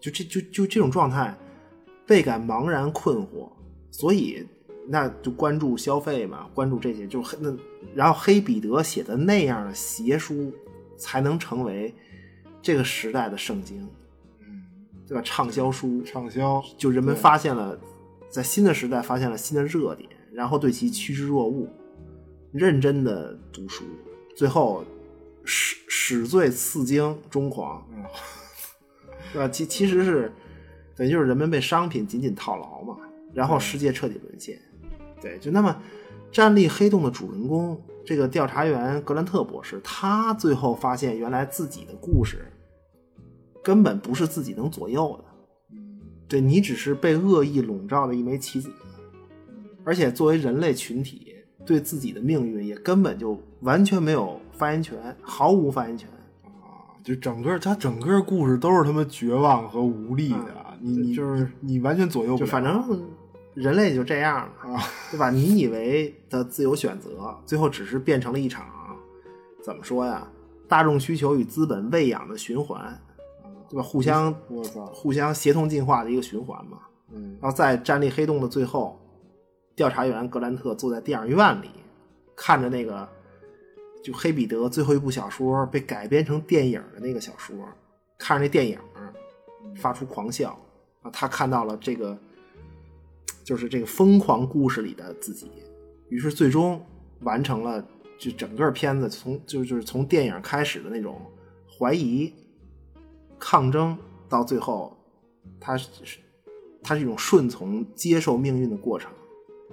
[0.00, 1.36] 就这就就这种状态，
[2.06, 3.50] 倍感茫然困惑，
[3.90, 4.46] 所以
[4.88, 7.54] 那就关注消费嘛，关注这些，就黑那
[7.94, 10.52] 然后黑彼得写的那样的邪书，
[10.96, 11.92] 才能成为
[12.62, 13.88] 这个时代的圣经，
[14.40, 14.62] 嗯，
[15.06, 15.22] 对吧？
[15.22, 17.78] 畅销书，畅销，就人们发现了，
[18.28, 21.68] 在新的时代发现了新的热点，然后对其趋之若鹜，
[22.52, 23.84] 认真的读书，
[24.36, 24.84] 最后
[25.44, 28.04] 始始醉刺经中狂，嗯
[29.32, 29.48] 对吧？
[29.48, 30.32] 其其实是
[30.94, 32.96] 等于就是人们被商品紧紧套牢嘛，
[33.34, 34.56] 然后世界彻底沦陷。
[35.26, 35.76] 对，就那么
[36.30, 42.46] 站立黑洞的主人公这个调查员格兰特博士，他最后发现原来自己的故事
[43.64, 45.24] 根本不是自己能左右的。
[46.28, 48.70] 对你只是被恶意笼罩的一枚棋子，
[49.84, 56.08] 而且作为人类群体，对自己的命运也根本就完全没有发言权，毫无发言权。
[57.02, 62.82] 就整个他整个故事都是他妈绝望和无力的，你你就是你完全左右不了，就反正
[63.56, 65.30] 人类就这样了，啊，对吧？
[65.30, 68.66] 你以为的自由选择，最后只是变成了一场
[69.64, 70.30] 怎么说呀？
[70.68, 73.00] 大众需求与资本喂养的循环，
[73.70, 73.82] 对吧？
[73.82, 74.32] 互相
[74.92, 76.78] 互相协同进化的一个循环嘛。
[77.10, 79.00] 嗯然后在站立黑洞的最后，
[79.74, 81.70] 调查员格兰特坐在电影院里，
[82.36, 83.08] 看着那个
[84.04, 87.56] 就黑彼得最后一部小说被改编成电影的那个小说，
[88.18, 88.78] 看着那电影
[89.76, 90.58] 发出狂笑
[91.02, 91.10] 啊！
[91.10, 92.18] 他看到了这个，
[93.46, 95.48] 就是这个疯狂故事里的自己，
[96.08, 96.84] 于是最终
[97.20, 97.80] 完成了
[98.18, 101.22] 就整个片子从就就是从电影开始的那种
[101.78, 102.34] 怀疑、
[103.38, 103.96] 抗争，
[104.28, 104.98] 到最后
[105.60, 106.18] 他是
[106.82, 109.08] 他是一种顺从、接受命运的过程。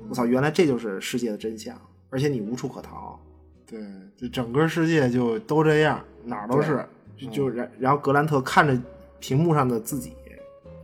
[0.08, 1.76] 我操，原来这就是世界的真相，
[2.12, 3.20] 而且你无处可逃。
[3.66, 3.84] 对，
[4.16, 6.86] 就整个世界就都这样，哪儿都是。
[7.18, 8.80] 就就然然后格兰特看着
[9.20, 10.14] 屏幕上的自己，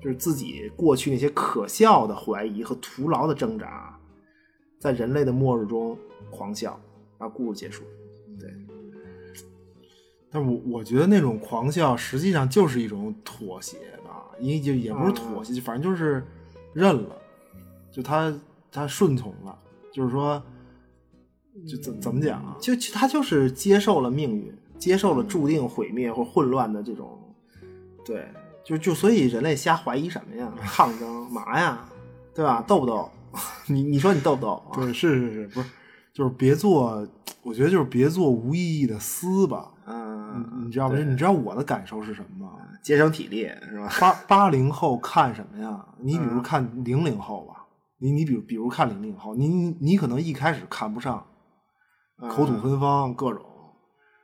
[0.02, 4.00] 就是自己过去那些可笑的怀疑和徒劳的挣扎，
[4.80, 5.98] 在人类的末日中
[6.30, 6.80] 狂笑，
[7.18, 7.84] 然后故事结束。
[8.40, 8.50] 对，
[10.32, 16.26] 但我我觉得那种狂笑实际上就是一种妥协吧，因为就也不是妥协，就反正就是
[16.74, 17.18] 认了，
[17.92, 18.34] 就他
[18.72, 19.60] 他顺从了，
[19.92, 20.42] 就是说，
[21.68, 22.58] 就怎怎么讲啊？
[22.60, 24.54] 就他就是接受了命运。
[24.80, 27.20] 接受了注定毁灭或混乱的这种，
[28.06, 28.26] 对，
[28.64, 30.52] 就就所以人类瞎怀疑什么呀？
[30.66, 31.86] 抗争嘛呀？
[32.36, 32.64] 对吧？
[32.68, 33.10] 逗不逗？
[33.68, 34.64] 你你说你逗不逗？
[34.74, 35.70] 对，是是是，不是，
[36.14, 37.08] 就是别做，
[37.44, 39.72] 我觉得就是别做无意义的撕吧。
[39.86, 40.98] 嗯，你知道吗？
[40.98, 42.54] 你知道我的感受是什么吗？
[42.84, 43.90] 节省体力是吧？
[44.00, 45.86] 八八零后看什么呀？
[46.00, 47.66] 你比如看零零后吧，
[48.00, 49.48] 你你比如比如看零零后，你
[49.82, 51.26] 你可能一开始看不上，
[52.30, 53.44] 口吐芬芳各种。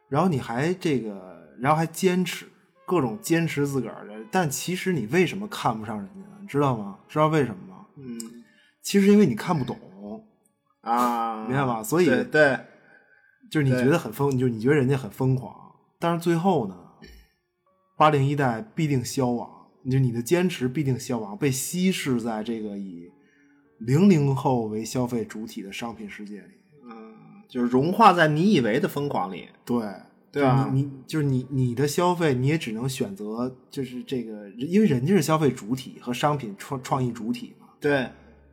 [0.07, 2.45] 然后你还这个，然后还坚持
[2.85, 6.47] 各种坚持自个儿的，但其实你为什么看不上人家？
[6.47, 6.99] 知道吗？
[7.07, 7.85] 知道为什么吗？
[7.97, 8.43] 嗯，
[8.81, 9.77] 其实因为你看不懂
[10.81, 11.81] 啊，明白吧？
[11.81, 12.59] 所以对，
[13.49, 15.53] 就是你觉得很疯，就你觉得人家很疯狂，
[15.99, 16.77] 但是最后呢，
[17.97, 19.49] 八零一代必定消亡，
[19.89, 23.11] 就你的坚持必定消亡，被稀释在这个以
[23.79, 26.53] 零零后为消费主体的商品世界里。
[27.47, 29.77] 就是融化在你以为的疯狂里，对
[30.35, 30.69] 对吧？
[30.73, 38.09] 你就是你你的消费，你也只能选择就是这个，因为人家是消费主体和商品创创意主体嘛，对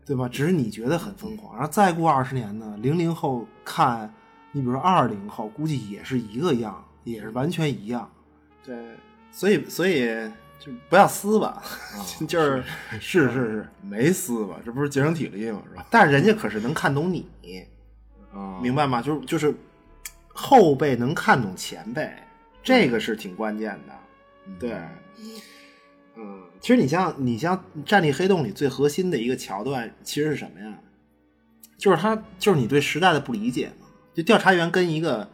[0.06, 0.28] 对吧？
[0.28, 4.14] 只是你觉得很疯狂，然后再过二十年呢，零零后看
[4.52, 8.08] 你，比如说二零后，估计也是一个样，也是完全一样。
[8.64, 8.76] 对，
[9.32, 10.06] 所以所以
[10.60, 11.60] 就不要撕吧，
[12.28, 12.62] 就是
[13.00, 15.60] 是是是 没撕吧，这不是节省体力嘛？
[15.68, 15.84] 是吧？
[15.90, 17.26] 但是人家可是能看懂你。
[18.62, 19.02] 明白吗？
[19.02, 19.54] 就是就是
[20.32, 22.10] 后辈能看懂前辈，
[22.62, 23.92] 这个是挺关键的。
[24.58, 24.76] 对，
[26.16, 30.78] 嗯，其实你像你像《战地黑洞》里最核心的一个桥段，其实是什么呀？
[31.78, 33.86] 就是他就是你对时代的不理解嘛。
[34.14, 35.28] 就调查员跟一个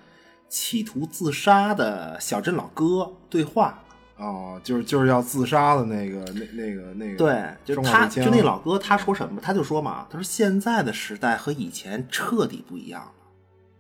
[0.49, 3.83] 企图自杀的小镇老哥对话。
[4.17, 7.17] 哦，就是就是要自杀的那个那那个那个。
[7.17, 9.41] 对，就他就那老哥他说什么？
[9.41, 13.13] 他就说嘛，他说现在的时代和以前彻底不一样了。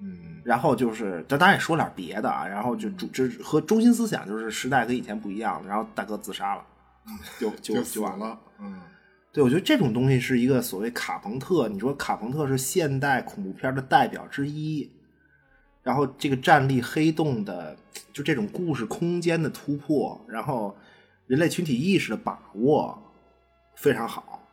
[0.01, 5.68] 嗯，然后就是他当然也说点别的啊，然后就主就和中心思想就是时代跟以前不一样了。
[5.68, 6.64] 然后大哥自杀了，
[7.38, 8.38] 就就就完了。
[8.61, 8.80] 嗯，
[9.32, 11.68] 对，我觉得这种东西是一个所谓卡朋特。
[11.68, 14.90] 你说卡朋特是现代恐怖片的代表之一。
[15.82, 17.74] 然后这个站立黑洞的，
[18.12, 20.76] 就这种故事空间的突破，然后
[21.26, 23.03] 人类群体意识的把握
[23.74, 24.46] 非常好。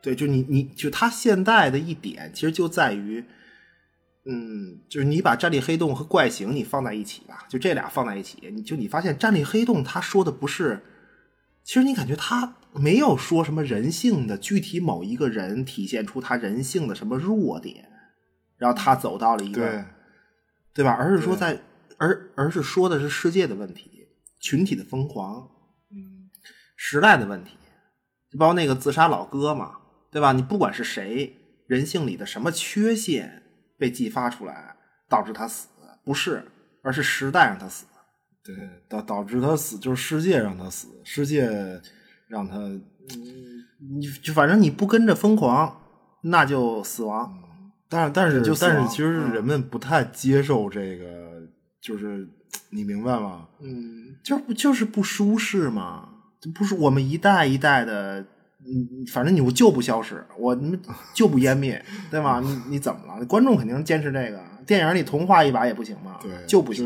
[0.00, 3.22] 对，就你你就他现代的一点，其实就在于，
[4.24, 10.82] 嗯，就是你把战力黑洞和怪形你放在一起吧，就这俩放在一起，你就你发现战力黑洞他说的不是，
[11.64, 17.88] 其实你感觉他没有说什么人性的具体某一个人体现出他人性的什么弱点，
[18.56, 19.84] 然后他走到了一个。
[20.72, 20.92] 对吧？
[20.92, 21.60] 而是说在，
[21.98, 24.06] 而而是说的是世界的问题，
[24.38, 25.50] 群体的疯狂，
[25.90, 26.30] 嗯，
[26.76, 27.56] 时代的问题，
[28.30, 29.78] 就包括那个自杀老哥嘛，
[30.12, 30.32] 对吧？
[30.32, 33.39] 你不管是谁，人性里的什么缺陷
[33.80, 34.76] 被激发出来，
[35.08, 35.66] 导致他死，
[36.04, 36.44] 不是，
[36.82, 37.86] 而是时代让他死，
[38.44, 38.54] 对，
[38.86, 41.50] 导导致他死就是世界让他死，世界
[42.28, 42.58] 让他，
[43.78, 45.80] 你就反正你不跟着疯狂，
[46.24, 47.42] 那就死亡。
[47.88, 51.42] 但是，但是，就但是，其实人们不太接受这个，
[51.80, 52.28] 就是
[52.68, 53.48] 你明白吗？
[53.60, 56.08] 嗯，就不就是不舒适嘛，
[56.54, 58.24] 不是我们一代一代的，
[58.66, 60.80] 嗯，反正你就不消失，我们
[61.14, 62.40] 就不湮灭，对吗？
[62.40, 63.24] 你你怎么了？
[63.26, 66.18] 观众肯定坚持这个，电影里同化一把也不行吗？
[66.22, 66.84] 对，就不行，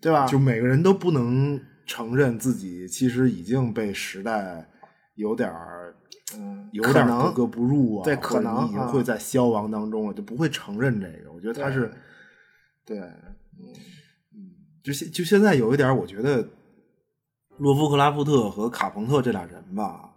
[0.00, 0.26] 对吧？
[0.26, 4.68] 就每个人都不能承认自己其实已经被时代
[5.14, 5.94] 有点儿。
[6.38, 11.32] 嗯，有点格格不入啊，对，可能已经会在消亡当中了，就不会承认这个。
[11.32, 11.92] 我觉得他是，
[12.86, 13.66] 对，嗯
[14.32, 16.48] 嗯，就现就现在有一点，我觉得
[17.56, 20.09] 洛夫克拉夫特和卡朋特这俩人吧，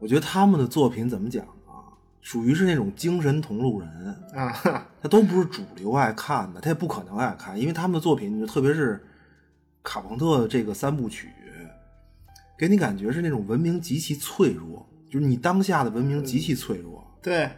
[0.00, 1.94] 我觉得他们的作品怎么讲啊？
[2.20, 3.88] 属于是那种精神同路人，
[4.34, 4.52] 啊，
[5.00, 9.02] 他都不是主流爱看的，他也不可能爱看，因为他们的作品，就特别是
[9.82, 11.28] 卡朋特的这个三部曲，
[12.58, 17.50] 给你感觉是那种文明极其脆弱，就是你当下的文明极其脆弱，对，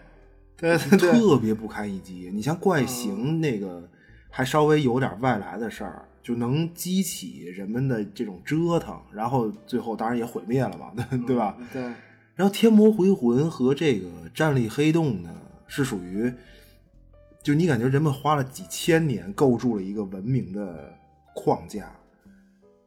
[0.57, 2.31] 对对对，特别不堪一击。
[2.33, 3.89] 你像怪形那个，
[4.31, 10.93] 还稍微有点外来的事儿，就能激起人们的这种折腾，然后最后当然也毁灭了嘛，
[11.27, 11.57] 对吧？
[11.73, 11.93] 对，
[12.35, 15.31] 然后《天魔回魂》和这个《战力黑洞》呢，
[15.67, 16.33] 是属于，
[17.43, 20.97] 就你感觉人们花了几千年构筑了一个文明的
[21.35, 21.93] 框架，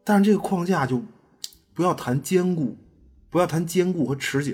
[0.04, 1.04] 但是这个框架就
[1.74, 2.76] 不要谈坚固，
[3.30, 4.54] 不要谈坚固和持久，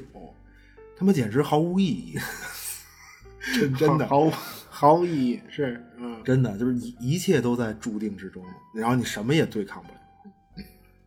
[0.98, 2.18] 他们简直毫无意义。
[3.56, 4.30] 真真的毫
[4.70, 10.01] 毫无意义，是，嗯，真的就是一一切都在注定之中，然后你什么也对抗不了。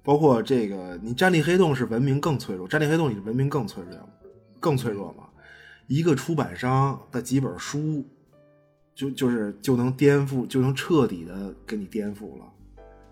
[0.05, 3.99] 包括这个，你战力黑洞是文明更脆弱，战力黑洞你的文明更脆弱，
[4.61, 5.25] 更脆弱嘛？
[5.87, 8.07] 一个出版商的几本书，
[8.95, 12.45] 就就是就能颠覆，就能彻底的给你颠覆了。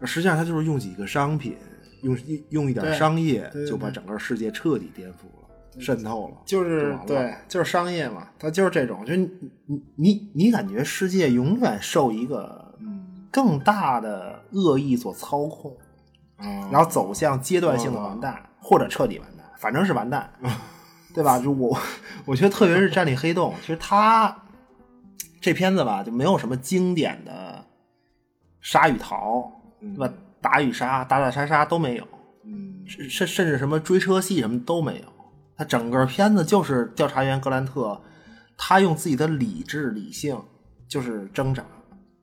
[0.05, 1.57] 实际上，他就是用几个商品，
[2.03, 2.17] 用
[2.51, 6.37] 用一点商业，就把整个世界彻底颠覆了，渗透了。
[6.45, 9.31] 就是对，就是商业嘛，它就是这种，就你
[9.67, 12.75] 你你你感觉世界永远受一个
[13.31, 15.75] 更大的恶意所操控。
[16.39, 20.33] 然后走向阶段性的完蛋，或者彻底完蛋，反正是完蛋，
[21.15, 21.39] 对吧？
[21.39, 21.79] 就我，
[22.25, 24.37] 我觉得特别是《战力黑洞》，其实它
[25.41, 27.65] 这片子吧，就没有什么经典的
[28.61, 30.13] 杀与逃，对吧？
[30.41, 32.09] 打与杀，打打杀杀都没有，
[32.45, 35.13] 嗯，甚甚至什么追车戏什么都没有。
[35.57, 38.01] 他整个片子就是调查员格兰特，
[38.57, 40.37] 他用自己的理智理性
[40.89, 41.65] 就是挣扎，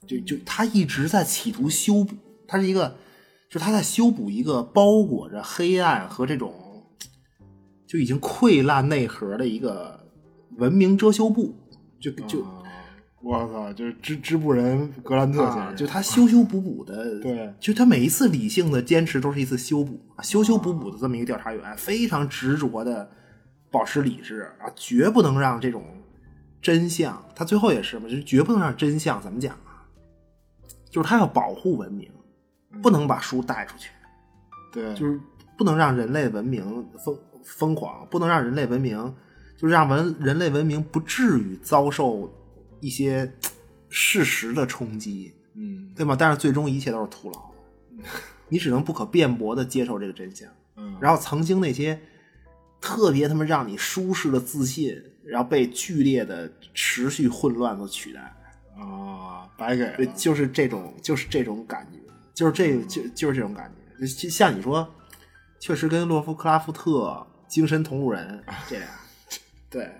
[0.05, 2.16] 就就他一直在企图修补，
[2.47, 2.97] 他是一个。
[3.49, 6.53] 就他在修补一个包裹着黑暗和这种
[7.87, 10.07] 就已经溃烂内核的一个
[10.57, 11.55] 文明遮羞布，
[11.99, 12.45] 就就
[13.21, 23.09] 我操，就是织织布人格兰特先生，就他修修补补的， 对，就他每一次理性的坚持都是一次修补，修修补补的这么一个调查员，非常执着的
[23.71, 25.83] 保持理智啊，绝不能让这种
[26.61, 29.89] 真相，他最后也是嘛，就绝不能让真相怎么讲啊，
[30.91, 32.07] 就是他要保护文明。
[32.82, 33.89] 不能把书带出去，
[34.72, 35.20] 对，就是
[35.57, 38.97] 不能让人类文明疯疯狂，不能让人类文明，
[39.57, 42.32] 就是让文人类文明不至于遭受
[42.80, 43.32] 一些
[43.89, 46.15] 事实的冲击，嗯，对吗？
[46.17, 47.51] 但是最终一切都是徒劳，
[48.47, 50.47] 你只能不可辩驳的接受这个真相，
[50.78, 51.99] 嗯，然后曾经那些
[52.80, 54.95] 特别他妈让你舒适的自信，
[55.26, 58.22] 然后被剧烈的持续混乱所取代，
[58.78, 61.99] 啊，白给对，就是这种，就是这种感觉。
[62.39, 63.69] 就是这就就是这种感
[63.99, 64.89] 觉，就像你说，
[65.59, 68.87] 确实跟洛夫克拉夫特精神同路人这俩，
[69.69, 69.91] 对，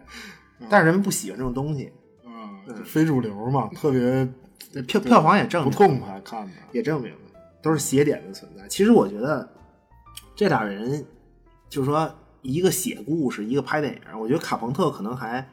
[0.69, 1.91] 但是人们不喜欢这种东西，
[2.23, 4.25] 啊，非主流嘛，特别
[4.83, 7.19] 票票房也正不痛快，看的也证明了
[7.61, 8.65] 都是邪点的存在。
[8.69, 9.45] 其实我觉得
[10.33, 11.05] 这俩人，
[11.67, 12.09] 就是说
[12.41, 15.45] 一个写故事，一个拍电影，我觉得卡朋特可能还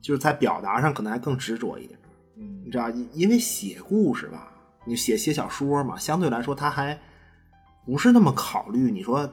[0.00, 1.96] 就是在表达上可能还更执着一点，
[2.36, 4.48] 嗯，你知道，因为写故事吧。
[4.84, 6.98] 你写写小说嘛，相对来说他还
[7.84, 9.28] 不是那么考虑你说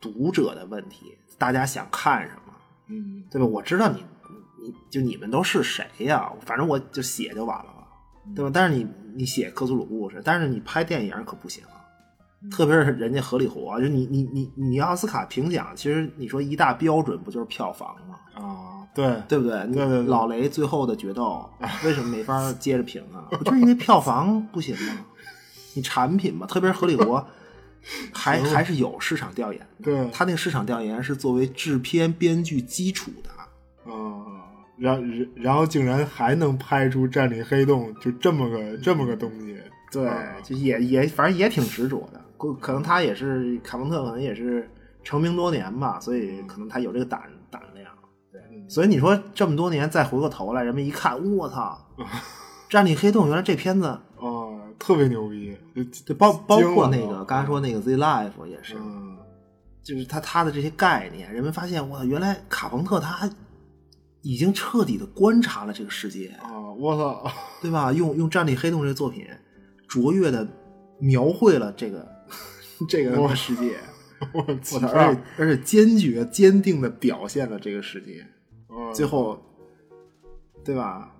[0.00, 2.52] 读者的问题，大家想看什么，
[2.88, 3.46] 嗯，对吧？
[3.46, 4.04] 我知道你，
[4.62, 6.32] 你就你们都是谁呀？
[6.40, 8.50] 反正我就写就完了嘛，对吧？
[8.52, 11.62] 但是你你写克苏鲁故事，但是你拍电影可不行，
[12.50, 18.18] 特别是人家合理活，就你你你你奥斯卡评奖，其实你说一大标准不就是票房吗？
[18.34, 19.66] 啊，对对不对？
[19.72, 21.48] 对对，老雷最后的决斗
[21.84, 23.26] 为什么没法接着评啊？
[23.30, 25.06] 不就是因为票房不行吗？
[25.74, 27.24] 你产品嘛，特别是合理活，
[28.12, 29.66] 还还是有市场调研。
[29.82, 33.30] 对，他那个市场调研是作为制片编剧基础的。
[33.90, 34.26] 啊，
[34.76, 39.56] 然然然后竟然还能拍出《占领黑洞》就这么个这么个东西。
[39.92, 40.10] 对，
[40.42, 42.20] 就也也反正也挺执着的。
[42.60, 44.68] 可能他也是卡蒙特，可能也是
[45.04, 47.20] 成名多年吧，所以可能他有这个胆
[48.70, 51.76] 所以你说这么多年再回过头来，人们一看，我操，
[52.68, 54.00] 《战力黑洞》原来这片子啊
[54.78, 55.56] 特别牛逼，
[56.06, 58.76] 就包包括那个刚才说那个《Z Life》也是，
[59.82, 63.28] 就是他他的这些概念，人们发现，哇，原来卡朋特他
[64.22, 66.70] 已经彻底的观察了这个世界啊！
[66.78, 67.28] 我操，
[67.60, 67.92] 对吧？
[67.92, 69.26] 用用《战力黑洞》这个作品，
[69.88, 70.46] 卓越的
[71.00, 72.08] 描绘了这个
[72.88, 73.78] 这个世界，
[74.32, 74.86] 我操！
[74.86, 78.24] 而且而且坚决坚定的表现了这个世界，
[78.94, 79.40] 最后，
[80.64, 81.12] 对吧？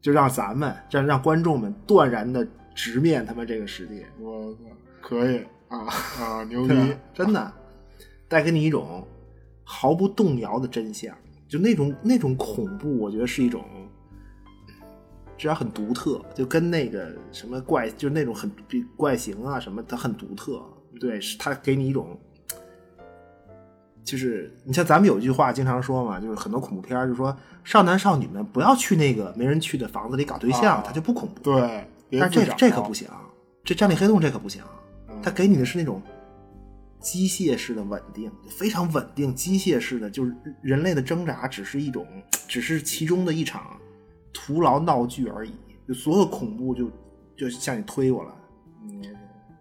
[0.00, 4.06] 就让咱们让让观众们断然的直面他们这个世界。
[4.20, 4.58] 我操，
[5.00, 5.86] 可以啊
[6.20, 6.74] 啊， 牛逼！
[7.14, 7.52] 真的
[8.28, 9.06] 带给你一种
[9.64, 11.16] 毫不动摇的真相。
[11.48, 13.64] 就那种那种恐怖，我觉得是一种，
[15.38, 18.50] 至少很独特，就跟那个什么怪，就那种很
[18.96, 20.62] 怪形啊什么，它很独特。
[21.00, 22.18] 对，是它给你一种，
[24.04, 31.40] 就是你像咱们有一句话经常说嘛，就是很多恐怖片儿就说少男少女们不要去那个没人去的房子里搞对象，它就不恐怖。
[31.42, 31.88] 对，
[32.20, 33.08] 但是这这可不行，
[33.64, 34.62] 这《战力黑洞》这可不行，
[35.22, 36.00] 它给你的是那种。
[37.00, 39.34] 机械式的稳定，非常稳定。
[39.34, 42.06] 机械式的，就是人类的挣扎只是一种，
[42.48, 43.78] 只是其中的一场
[44.32, 45.52] 徒劳闹剧而已。
[45.86, 46.90] 就所有恐怖就
[47.36, 48.30] 就向你推过来，
[48.84, 49.02] 嗯，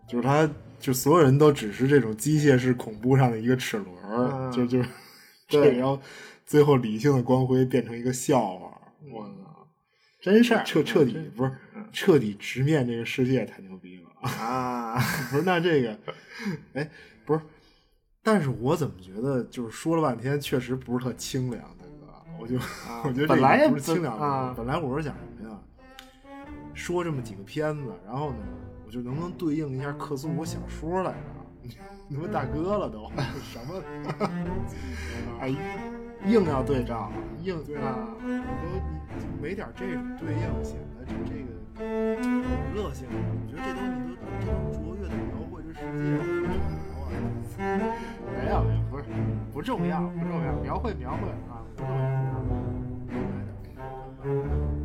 [0.07, 0.49] 就是他，
[0.84, 4.84] 就所有人都只是这种机械式恐怖上的一个齿轮，就就
[5.47, 5.97] 对，然后
[6.45, 8.77] 最后理性的光辉变成一个笑话。
[9.10, 9.65] 我操，
[10.22, 11.51] 真事儿，彻彻底不是
[11.93, 14.99] 彻底直面这个世界，太牛逼了啊！
[15.31, 15.97] 不是那这个，
[16.73, 16.91] 哎。
[17.26, 17.39] 不是，
[18.22, 22.35] 但是我怎么觉得就是说了半天，确实不是特清凉，大哥。
[22.38, 22.57] 我就
[23.07, 24.53] 我觉得本来也不是清凉的。
[24.57, 25.57] 本来我是想什么呀？
[26.73, 28.62] 说这么几个片子，然后呢，我
[28.94, 31.18] 就能不能对应一下克苏鲁小说来着？
[32.07, 33.10] 你们大哥了都
[33.41, 33.82] 什么？
[35.41, 35.49] 哎，
[36.28, 37.11] 硬要对照，
[37.41, 37.98] 硬对啊！
[38.07, 38.28] 我都
[39.18, 41.49] 你没点这种对应，显得就这个
[42.22, 43.07] 娱乐性。
[43.10, 43.15] 我
[43.49, 45.82] 觉得这东西都这种卓越的描绘这世
[46.45, 46.53] 界。
[47.57, 49.06] 没有没有，不是
[49.52, 51.90] 不重要不重要，描绘描绘啊，不重
[54.30, 54.82] 要。